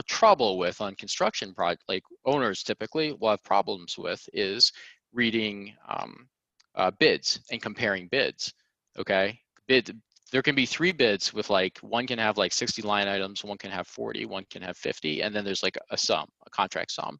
[0.07, 4.71] trouble with on construction project, like owners typically will have problems with, is
[5.13, 6.27] reading um,
[6.75, 8.53] uh, bids and comparing bids.
[8.99, 9.97] Okay, bid.
[10.31, 13.57] There can be three bids with like one can have like 60 line items, one
[13.57, 16.91] can have 40, one can have 50, and then there's like a sum, a contract
[16.91, 17.17] sum.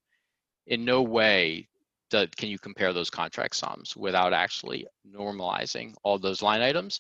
[0.67, 1.69] In no way
[2.09, 6.99] do, can you compare those contract sums without actually normalizing all those line items?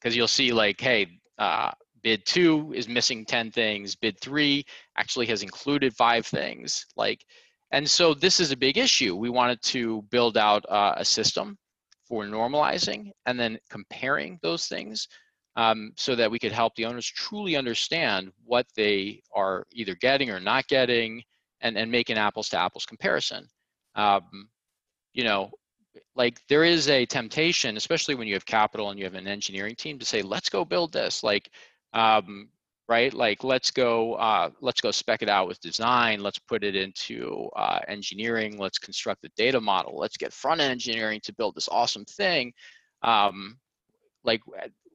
[0.00, 1.06] Because you'll see like, hey,
[1.38, 1.70] uh,
[2.02, 4.64] bid two is missing 10 things, bid three
[4.96, 6.86] actually has included five things.
[6.96, 7.24] Like,
[7.70, 9.16] and so this is a big issue.
[9.16, 11.56] We wanted to build out uh, a system
[12.06, 15.08] for normalizing and then comparing those things
[15.56, 20.30] um, so that we could help the owners truly understand what they are either getting
[20.30, 21.22] or not getting
[21.60, 23.46] and, and make an apples to apples comparison
[23.94, 24.48] um,
[25.12, 25.50] you know,
[26.14, 29.74] like there is a temptation, especially when you have capital and you have an engineering
[29.76, 31.22] team, to say, let's go build this.
[31.22, 31.50] Like,
[31.92, 32.48] um,
[32.88, 33.12] right?
[33.12, 36.22] Like, let's go, uh, let's go spec it out with design.
[36.22, 38.58] Let's put it into uh, engineering.
[38.58, 39.96] Let's construct the data model.
[39.96, 42.52] Let's get front end engineering to build this awesome thing.
[43.02, 43.58] Um,
[44.24, 44.40] like,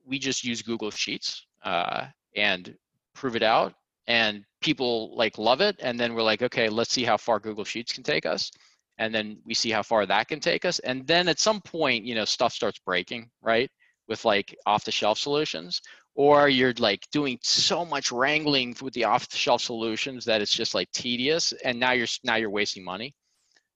[0.06, 2.06] we just use Google Sheets uh,
[2.36, 2.76] and
[3.14, 3.74] prove it out
[4.08, 7.66] and people like love it and then we're like okay let's see how far google
[7.66, 8.52] sheets can take us
[8.98, 10.80] and then we see how far that can take us.
[10.80, 13.70] And then at some point you know stuff starts breaking right
[14.08, 15.82] with like off the shelf solutions
[16.16, 20.54] or you're like doing so much wrangling with the off the shelf solutions that it's
[20.54, 23.14] just like tedious and now you're now you're wasting money.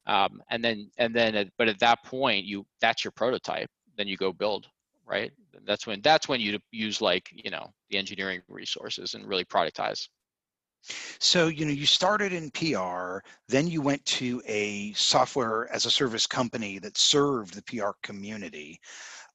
[0.07, 4.17] Um, and then and then but at that point you that's your prototype then you
[4.17, 4.67] go build
[5.11, 5.31] right?
[5.65, 10.07] That's when that's when you use like you know the engineering resources and really productize
[11.19, 15.91] so you know you started in pr then you went to a software as a
[15.91, 18.79] service company that served the pr community.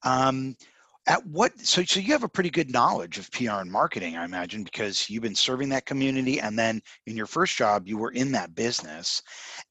[0.02, 0.56] Um,
[1.06, 4.24] at what so so you have a pretty good knowledge of PR and marketing, I
[4.24, 8.10] imagine, because you've been serving that community and then in your first job you were
[8.10, 9.22] in that business.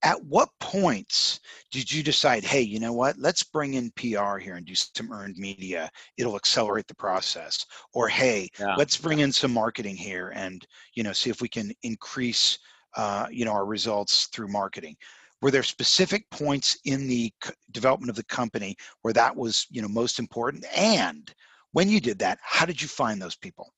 [0.04, 4.56] At what points did you decide, hey, you know what, let's bring in PR here
[4.56, 5.89] and do some earned media.
[6.17, 7.65] It'll accelerate the process.
[7.93, 8.76] Or hey, yeah.
[8.76, 12.58] let's bring in some marketing here and you know see if we can increase
[12.95, 14.95] uh, you know our results through marketing
[15.41, 17.32] were there specific points in the
[17.71, 20.65] development of the company where that was you know most important?
[20.76, 21.34] And
[21.71, 23.71] when you did that how did you find those people?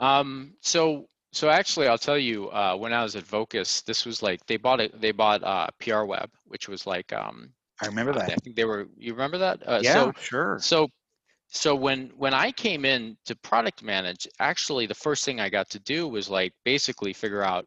[0.00, 4.22] Um, so so actually i'll tell you uh, when i was at vocus this was
[4.22, 7.50] like they bought it they bought uh, pr web which was like um,
[7.82, 8.30] i remember that.
[8.30, 9.60] i think they were you remember that?
[9.66, 10.58] Uh, yeah so, sure.
[10.60, 10.88] so
[11.48, 15.68] so when when i came in to product manage actually the first thing i got
[15.68, 17.66] to do was like basically figure out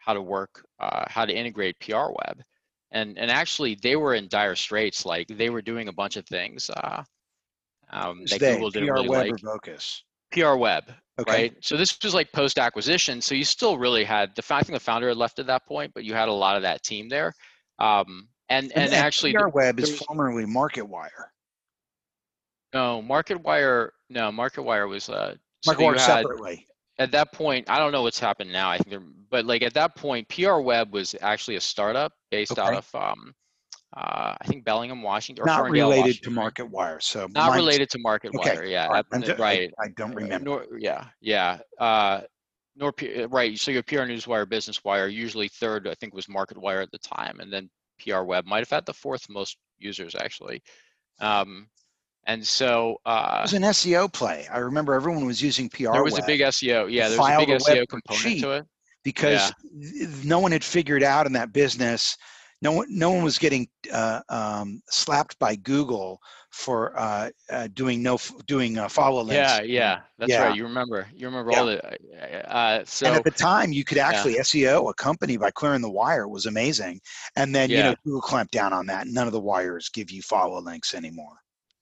[0.00, 2.42] how to work, uh, how to integrate PR web.
[2.90, 5.06] And, and actually they were in dire straits.
[5.06, 7.04] Like they were doing a bunch of things uh,
[7.90, 9.44] um, that they, Google didn't PR really web like.
[9.44, 10.04] Or Vocus?
[10.32, 10.84] PR web,
[11.20, 11.32] okay.
[11.32, 11.56] right?
[11.60, 13.20] So this was like post acquisition.
[13.20, 15.92] So you still really had the I think the founder had left at that point,
[15.94, 17.32] but you had a lot of that team there.
[17.78, 21.08] Um, and, and, and actually, PR web is formerly MarketWire.
[22.74, 23.90] No, MarketWire.
[24.08, 25.34] No, MarketWire was uh,
[25.66, 26.66] MarketWire so separately
[27.00, 28.70] at that point, I don't know what's happened now.
[28.70, 32.52] I think they're, but like at that point, PR Web was actually a startup based
[32.52, 32.62] okay.
[32.62, 33.32] out of, um,
[33.96, 35.42] uh, I think Bellingham, Washington.
[35.42, 38.58] Or not related to MarketWire, so not related to MarketWire.
[38.58, 38.70] Okay.
[38.70, 39.38] Yeah, right.
[39.38, 39.72] Right.
[39.78, 40.44] I, I, don't remember.
[40.44, 41.58] Nor, yeah, yeah.
[41.78, 42.22] Uh,
[42.76, 42.92] nor
[43.28, 43.58] right.
[43.58, 45.88] So your PR Newswire, Business Wire, usually third.
[45.88, 47.68] I think was MarketWire at the time, and then
[48.02, 50.62] PR Web might have had the fourth most users actually.
[51.20, 51.68] Um,
[52.26, 54.46] and so uh, it was an SEO play.
[54.52, 55.92] I remember everyone was using PR.
[55.92, 56.24] There was web.
[56.24, 56.90] a big SEO.
[56.90, 58.66] Yeah, there was a big SEO component to it.
[59.02, 60.06] Because yeah.
[60.24, 62.16] no one had figured out in that business.
[62.62, 68.02] No one, no one was getting uh, um, slapped by Google for uh, uh, doing
[68.02, 69.34] no doing uh, follow links.
[69.34, 70.42] Yeah, yeah, that's yeah.
[70.44, 70.56] right.
[70.56, 71.58] You remember, you remember yeah.
[71.58, 72.54] all the.
[72.54, 74.42] Uh, so and at the time, you could actually yeah.
[74.42, 76.24] SEO a company by clearing the wire.
[76.24, 77.00] It was amazing.
[77.36, 79.06] And then you know Google clamped down on that.
[79.06, 81.36] None of the wires give you follow links anymore.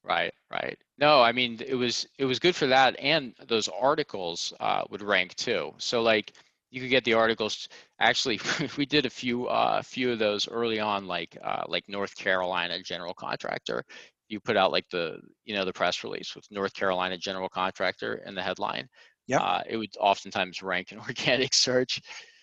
[0.04, 0.78] Right, right.
[0.98, 5.02] No, I mean it was it was good for that, and those articles uh, would
[5.02, 5.74] rank too.
[5.78, 6.35] So like
[6.70, 7.68] you could get the articles.
[8.00, 8.40] Actually,
[8.76, 12.83] we did a few uh, few of those early on, like uh, like North Carolina
[12.83, 13.85] General Contractor.
[14.28, 18.22] You put out like the you know the press release with North Carolina General Contractor
[18.26, 18.88] in the headline.
[19.26, 19.40] Yeah.
[19.40, 22.00] Uh, it would oftentimes rank in organic search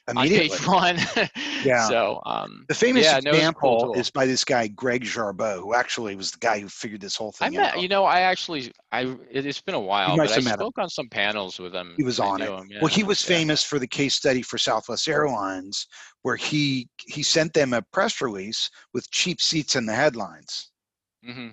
[0.07, 0.49] immediately.
[0.51, 1.29] On page one.
[1.63, 1.87] yeah.
[1.87, 5.73] So um, the famous yeah, example no, cool is by this guy Greg Jarboe, who
[5.73, 7.81] actually was the guy who figured this whole thing I met, out.
[7.81, 10.83] You know, I actually, I it's been a while, but I spoke him.
[10.83, 11.93] on some panels with him.
[11.97, 12.49] He was on it.
[12.49, 12.79] Him, yeah.
[12.81, 13.37] Well, he was yeah.
[13.37, 15.87] famous for the case study for Southwest Airlines,
[16.21, 20.71] where he he sent them a press release with cheap seats in the headlines.
[21.27, 21.49] Mm-hmm.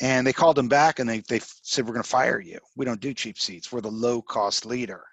[0.00, 2.58] And they called him back and they, they said, We're going to fire you.
[2.76, 3.70] We don't do cheap seats.
[3.70, 5.04] We're the low cost leader.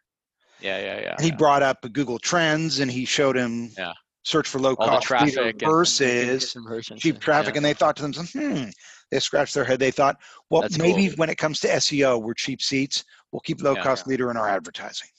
[0.62, 1.14] Yeah, yeah, yeah.
[1.14, 1.36] And he yeah.
[1.36, 3.94] brought up Google Trends and he showed him yeah.
[4.24, 6.56] search for low cost traffic versus
[6.98, 7.54] cheap traffic.
[7.54, 7.58] Yeah.
[7.58, 8.70] And they thought to themselves, hmm,
[9.12, 9.80] they scratched their head.
[9.80, 10.18] They thought,
[10.50, 11.16] well, That's maybe cool.
[11.18, 13.04] when it comes to SEO, we're cheap seats.
[13.32, 15.10] We'll keep low cost leader in our advertising.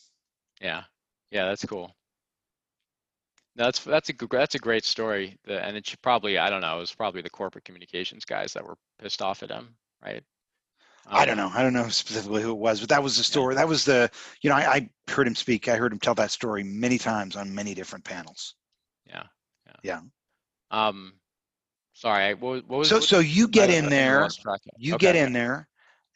[0.61, 0.85] Yeah,
[1.31, 1.95] yeah, that's cool.
[3.57, 6.81] that's that's a that's a great story, and it should probably I don't know it
[6.81, 9.75] was probably the corporate communications guys that were pissed off at him,
[10.05, 10.23] right?
[11.07, 11.51] I don't know.
[11.53, 13.55] I don't know specifically who it was, but that was the story.
[13.55, 13.61] Yeah.
[13.61, 14.11] That was the,
[14.41, 15.69] you know, I, I, heard him speak.
[15.69, 18.55] I heard him tell that story many times on many different panels.
[19.07, 19.25] Yeah.
[19.67, 20.01] Yeah.
[20.71, 20.87] yeah.
[20.89, 21.15] Um,
[21.93, 22.35] sorry.
[22.35, 22.97] What, what was so?
[22.97, 24.29] What, so you get in there.
[24.79, 25.07] You okay.
[25.07, 25.69] get in there,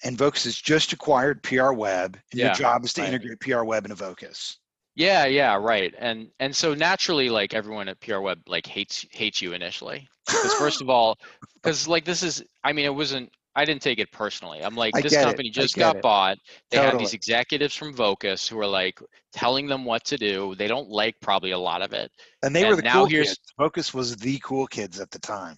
[0.05, 3.13] and Vocus has just acquired PR Web, and yeah, your job is to right.
[3.13, 4.59] integrate PR Web into Vocus.
[4.95, 5.95] Yeah, yeah, right.
[5.99, 10.55] And and so naturally, like everyone at PR Web like hates hates you initially because
[10.55, 11.19] first of all,
[11.55, 14.63] because like this is, I mean, it wasn't I didn't take it personally.
[14.63, 15.55] I'm like, this company it.
[15.55, 16.03] just got it.
[16.03, 16.37] bought.
[16.71, 16.93] They totally.
[16.93, 19.01] had these executives from Vocus who are like
[19.33, 20.55] telling them what to do.
[20.55, 22.13] They don't like probably a lot of it.
[22.43, 23.39] And they and were the cool kids.
[23.59, 25.57] Vocus was the cool kids at the time.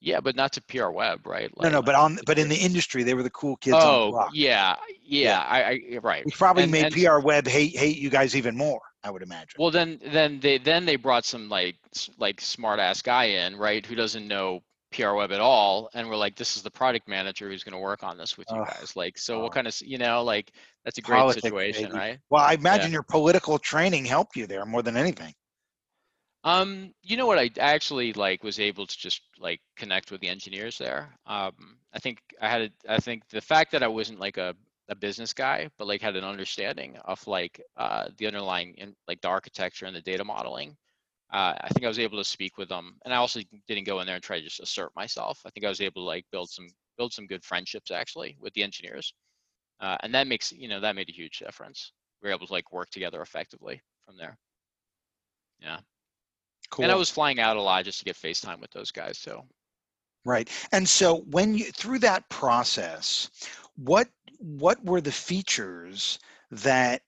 [0.00, 1.50] Yeah, but not to PR Web, right?
[1.62, 4.30] no, no, but on but in the industry, they were the cool kids Oh, block.
[4.34, 5.62] yeah, yeah, I,
[5.94, 6.24] I right.
[6.26, 8.80] Which probably And- made and- PR Web hate hate you guys even more.
[9.02, 9.54] I would imagine.
[9.58, 11.76] Well, then, then they then they brought some like
[12.18, 14.60] like smart ass guy in, right, who doesn't know
[14.94, 17.78] PR web at all, and we're like, this is the product manager who's going to
[17.78, 18.92] work on this with you guys.
[18.96, 19.42] Like, so Oh.
[19.44, 20.52] what kind of you know, like
[20.84, 21.94] that's a great Politics, situation, baby.
[21.96, 22.18] right?
[22.30, 25.34] Well, I imagine your political training helped you there more than anything.
[26.44, 27.38] Um, you know what?
[27.38, 31.08] I I actually like was able to just like connect with the engineers there.
[31.26, 34.54] Um, I think I had a, I think the fact that I wasn't like a
[34.90, 39.22] a business guy, but like had an understanding of like uh, the underlying in, like
[39.22, 40.76] the architecture and the data modeling.
[41.34, 43.98] Uh, I think I was able to speak with them, and I also didn't go
[43.98, 45.40] in there and try to just assert myself.
[45.44, 48.54] I think I was able to like build some build some good friendships actually with
[48.54, 49.12] the engineers,
[49.80, 51.90] uh, and that makes you know that made a huge difference.
[52.22, 54.38] We were able to like work together effectively from there.
[55.60, 55.78] Yeah.
[56.70, 56.84] Cool.
[56.84, 59.18] And I was flying out a lot just to get FaceTime with those guys.
[59.18, 59.44] So
[60.24, 60.48] Right.
[60.70, 63.28] And so when you through that process,
[63.74, 64.08] what
[64.38, 66.20] what were the features
[66.52, 67.02] that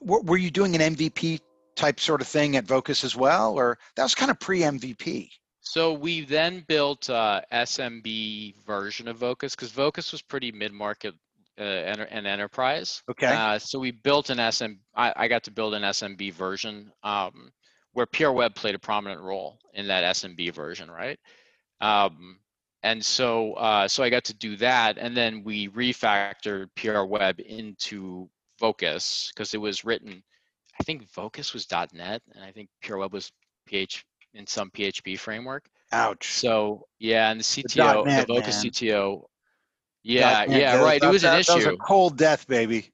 [0.00, 1.40] were, were you doing an MVP
[1.76, 5.30] type sort of thing at Vocus as well, or that was kind of pre MVP?
[5.62, 11.14] so we then built uh, SMB version of Vocus because Vocus was pretty mid market
[11.58, 13.02] uh, enter- and enterprise.
[13.10, 13.28] Okay.
[13.28, 14.72] Uh, so we built an SM.
[14.94, 17.52] I, I got to build an SMB version um,
[17.92, 21.18] where PR Web played a prominent role in that SMB version, right?
[21.80, 22.38] Um,
[22.82, 27.38] and so, uh, so I got to do that, and then we refactored PR Web
[27.38, 30.24] into Vocus because it was written.
[30.80, 33.30] I think Vocus was .NET, and I think PR Web was
[33.66, 34.04] PH
[34.34, 35.68] in some PHP framework.
[35.92, 36.32] Ouch.
[36.32, 38.72] So yeah, and the CTO, .NET, the Vocus man.
[38.72, 39.24] CTO.
[40.02, 40.96] Yeah, That- yeah, that- right.
[40.96, 41.52] It that- was an issue.
[41.52, 42.90] That was a cold death, baby.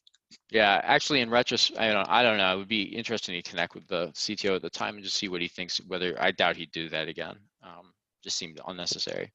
[0.50, 2.54] Yeah, actually, in retrospect, I don't, I don't know.
[2.54, 5.28] It would be interesting to connect with the CTO at the time and just see
[5.28, 5.78] what he thinks.
[5.86, 7.36] Whether I doubt he'd do that again.
[7.62, 7.92] Um,
[8.24, 9.32] just seemed unnecessary.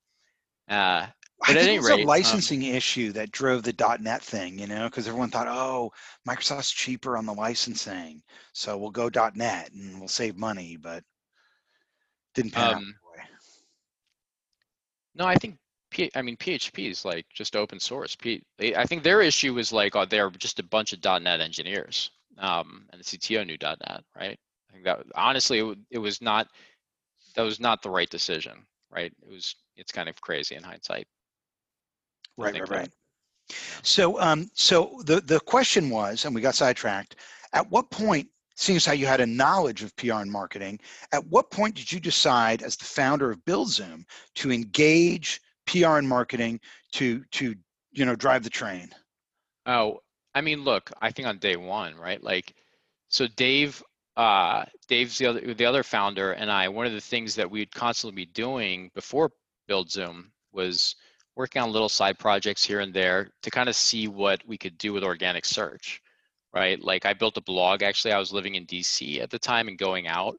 [0.68, 1.08] Uh,
[1.46, 4.22] But at think any it was a rate, um, licensing issue that drove the .NET
[4.24, 5.92] thing, you know, because everyone thought, oh,
[6.28, 8.24] Microsoft's cheaper on the licensing,
[8.54, 11.04] so we'll go .NET and we'll save money, but
[12.34, 13.26] didn't pan out Um, that way.
[15.16, 15.58] no, I think
[15.90, 18.16] P, I mean PHP is like just open source.
[18.16, 18.44] P,
[18.76, 22.88] I think their issue was like oh, they're just a bunch of .NET engineers, um,
[22.92, 24.40] and the CTO knew .NET, right?
[24.70, 26.48] I think that honestly, it, it was not
[27.36, 29.14] that was not the right decision, right?
[29.22, 31.08] It was it's kind of crazy in hindsight.
[32.38, 32.90] Right, right, right.
[33.84, 37.18] So, um, so the the question was, and we got sidetracked.
[37.54, 40.80] At what point, seeing as how you had a knowledge of PR and marketing,
[41.12, 44.06] at what point did you decide, as the founder of BuildZoom,
[44.36, 46.60] to engage PR and marketing
[46.94, 47.56] to to
[47.92, 48.90] you know drive the train?
[49.66, 50.00] Oh,
[50.36, 52.22] I mean, look, I think on day one, right?
[52.22, 52.56] Like,
[53.10, 53.82] so Dave,
[54.18, 56.68] uh, Dave's the other the other founder, and I.
[56.70, 59.32] One of the things that we'd constantly be doing before
[59.68, 60.96] Build Zoom was
[61.36, 64.78] working on little side projects here and there to kind of see what we could
[64.78, 66.02] do with organic search,
[66.54, 66.82] right?
[66.82, 67.84] Like, I built a blog.
[67.84, 70.36] Actually, I was living in DC at the time and going out,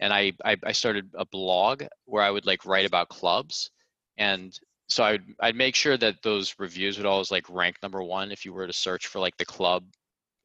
[0.00, 3.70] and I I, I started a blog where I would like write about clubs,
[4.18, 8.32] and so I'd I'd make sure that those reviews would always like rank number one
[8.32, 9.84] if you were to search for like the club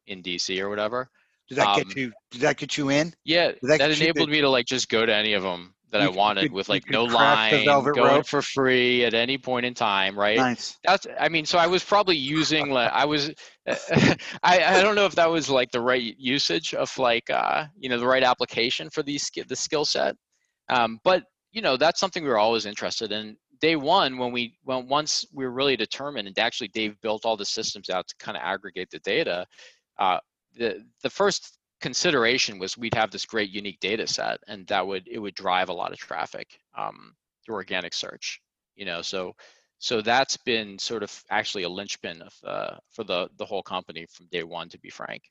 [0.06, 1.10] in DC or whatever.
[1.48, 2.12] Did that Um, get you?
[2.30, 3.14] Did that get you in?
[3.24, 5.42] Yeah, Did that that, get you enabled me to like just go to any of
[5.42, 8.26] them that You I wanted could- with like no line, going rope?
[8.26, 10.36] for free at any point in time, right?
[10.36, 10.76] Nice.
[10.84, 13.30] That's I mean, so I was probably using like I was
[13.66, 17.88] I I don't know if that was like the right usage of like uh you
[17.88, 20.14] know the right application for these the skill set.
[20.68, 23.36] Um, but you know that's something we were always interested in.
[23.60, 27.36] Day one, when we when once we were really determined, and actually Dave built all
[27.36, 29.44] the systems out to kind of aggregate the data.
[29.98, 30.18] Uh,
[30.54, 35.08] the the first consideration was we'd have this great unique data set, and that would
[35.08, 37.14] it would drive a lot of traffic um,
[37.44, 38.40] through organic search.
[38.76, 39.34] You know, so
[39.78, 44.06] so that's been sort of actually a linchpin of uh, for the the whole company
[44.10, 44.68] from day one.
[44.70, 45.22] To be frank,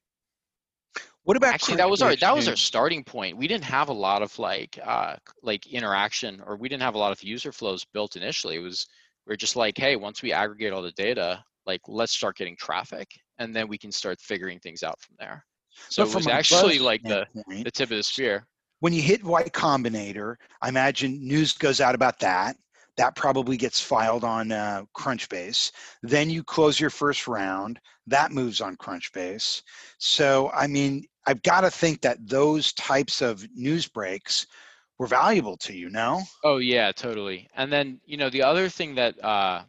[1.24, 3.38] What about actually that was our that was our starting point.
[3.38, 7.00] We didn't have a lot of like uh, like interaction, or we didn't have a
[7.00, 8.56] lot of user flows built initially.
[8.56, 8.88] It was
[9.26, 12.56] we are just like, hey, once we aggregate all the data, like let's start getting
[12.58, 15.44] traffic, and then we can start figuring things out from there.
[15.90, 17.28] So But it from was actually like the
[17.64, 18.48] the tip of the spear.
[18.80, 22.58] when you hit Y Combinator, I imagine news goes out about that.
[22.98, 25.72] That probably gets filed on uh, Crunchbase.
[26.02, 27.80] Then you close your first round.
[28.08, 29.62] That moves on Crunchbase.
[30.00, 34.48] So, I mean, I've got to think that those types of news breaks
[34.98, 35.90] were valuable to you.
[35.92, 36.22] No?
[36.44, 37.48] Oh yeah, totally.
[37.56, 39.64] And then you know the other thing that uh,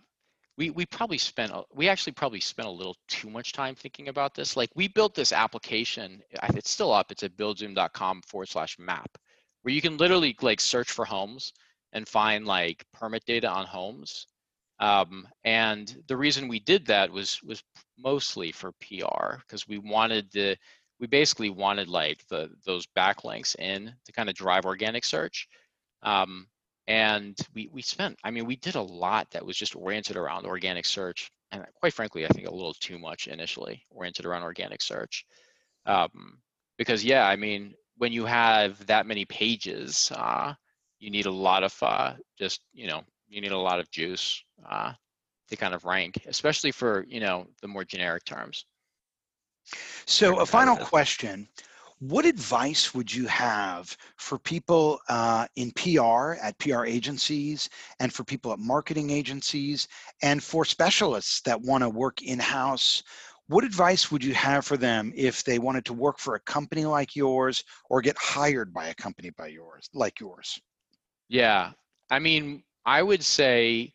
[0.59, 4.35] we we probably spent we actually probably spent a little too much time thinking about
[4.35, 4.57] this.
[4.57, 6.21] Like we built this application.
[6.55, 7.13] It's still up.
[7.13, 9.09] It's at buildzoom.com forward slash map,
[9.63, 11.53] where you can literally like search for homes
[11.93, 14.27] and find like permit data on homes.
[14.81, 17.63] Um, and the reason we did that was was
[17.97, 20.57] mostly for PR because we wanted the
[20.99, 25.47] we basically wanted like the those backlinks in to kind of drive organic search.
[26.03, 26.49] Um,
[26.89, 30.47] and we we spent i mean we did a lot that was just oriented around
[30.47, 34.83] organic search and quite frankly i think a little too much initially oriented around organic
[34.83, 35.25] search.
[35.87, 36.41] Um,
[36.77, 40.53] because yeah i mean when you have that many pages uh,
[40.99, 44.43] you need a lot of uh, just you know you need a lot of juice
[44.69, 44.93] uh,
[45.49, 48.65] to kind of rank especially for you know the more generic terms.
[50.07, 51.47] So a final question
[52.01, 57.69] what advice would you have for people uh, in PR at PR agencies
[57.99, 59.89] and for people at marketing agencies
[60.23, 63.03] and for specialists that want to work in house?
[63.49, 66.85] What advice would you have for them if they wanted to work for a company
[66.85, 70.61] like yours or get hired by a company by yours like yours?
[71.29, 71.73] Yeah,
[72.11, 73.93] I mean, I would say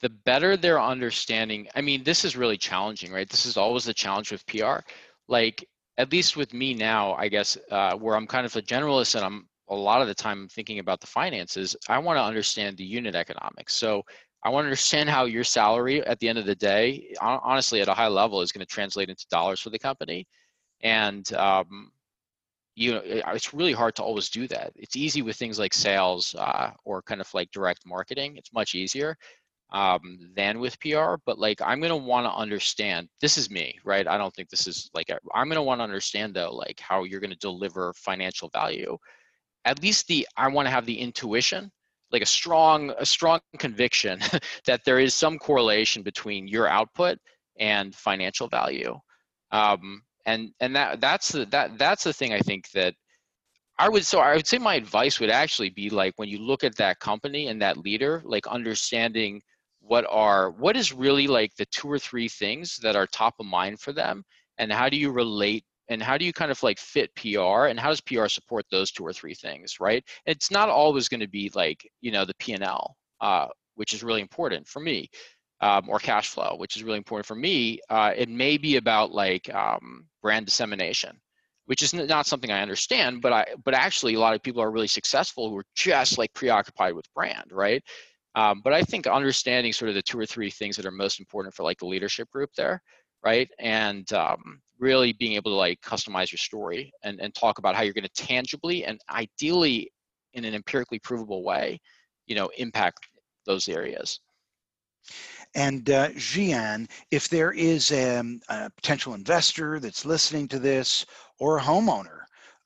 [0.00, 1.68] the better their understanding.
[1.74, 3.28] I mean, this is really challenging, right?
[3.28, 4.78] This is always the challenge with PR.
[5.28, 5.64] Like
[5.98, 9.24] at least with me now, I guess, uh, where I'm kind of a generalist and
[9.24, 12.84] I'm a lot of the time thinking about the finances, I want to understand the
[12.84, 13.74] unit economics.
[13.74, 14.02] So
[14.44, 17.88] I want to understand how your salary at the end of the day, honestly, at
[17.88, 20.26] a high level, is going to translate into dollars for the company.
[20.82, 21.92] And um,
[22.74, 24.72] you know, it's really hard to always do that.
[24.74, 28.36] It's easy with things like sales uh, or kind of like direct marketing.
[28.36, 29.16] It's much easier
[29.72, 31.14] um, than with PR.
[31.26, 33.08] But like, I'm gonna want to understand.
[33.20, 34.06] This is me, right?
[34.06, 35.08] I don't think this is like.
[35.34, 38.96] I'm gonna want to understand though, like how you're gonna deliver financial value.
[39.64, 41.70] At least the I want to have the intuition,
[42.12, 44.20] like a strong a strong conviction
[44.66, 47.18] that there is some correlation between your output
[47.58, 48.94] and financial value.
[49.52, 52.94] Um, and and that that's the that that's the thing I think that
[53.78, 56.62] I would so I would say my advice would actually be like when you look
[56.62, 59.42] at that company and that leader, like understanding
[59.92, 63.44] what are what is really like the two or three things that are top of
[63.44, 64.24] mind for them
[64.56, 67.78] and how do you relate and how do you kind of like fit PR and
[67.78, 70.02] how does PR support those two or three things, right?
[70.24, 74.22] It's not always going to be like, you know, the P&L, uh, which is really
[74.22, 75.10] important for me,
[75.60, 77.78] um, or cash flow, which is really important for me.
[77.90, 81.20] Uh, it may be about like um, brand dissemination,
[81.66, 84.70] which is not something I understand, but I, but actually a lot of people are
[84.70, 87.82] really successful who are just like preoccupied with brand, right?
[88.34, 91.20] Um, but I think understanding sort of the two or three things that are most
[91.20, 92.82] important for like the leadership group there,
[93.24, 93.48] right?
[93.58, 97.82] And um, really being able to like customize your story and, and talk about how
[97.82, 99.90] you're going to tangibly and ideally
[100.34, 101.78] in an empirically provable way,
[102.26, 103.06] you know, impact
[103.46, 104.20] those areas.
[105.54, 111.04] And uh, Jian, if there is a, um, a, potential investor that's listening to this
[111.38, 112.20] or a homeowner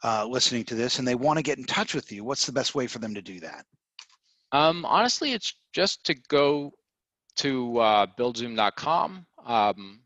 [0.05, 2.53] uh, listening to this and they want to get in touch with you, what's the
[2.53, 3.65] best way for them to do that?
[4.53, 6.73] Um, honestly, it's just to go
[7.37, 9.27] to uh, buildzoom.com.
[9.45, 10.01] Um,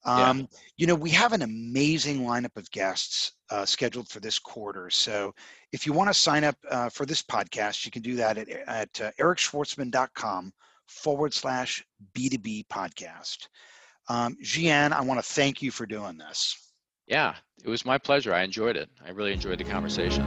[0.04, 0.46] Um, yeah.
[0.76, 4.90] You know, we have an amazing lineup of guests uh, scheduled for this quarter.
[4.90, 5.34] So
[5.72, 8.48] if you want to sign up uh, for this podcast, you can do that at,
[8.48, 10.52] at uh, ericschwartzman.com
[10.86, 13.48] forward slash B2B podcast.
[14.09, 16.56] Um, Jian, I want to thank you for doing this.
[17.06, 17.34] Yeah,
[17.64, 18.32] it was my pleasure.
[18.32, 18.88] I enjoyed it.
[19.04, 20.24] I really enjoyed the conversation.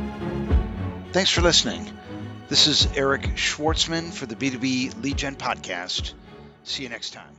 [1.11, 1.86] Thanks for listening.
[2.47, 6.13] This is Eric Schwartzman for the B2B Lead Gen Podcast.
[6.63, 7.36] See you next time.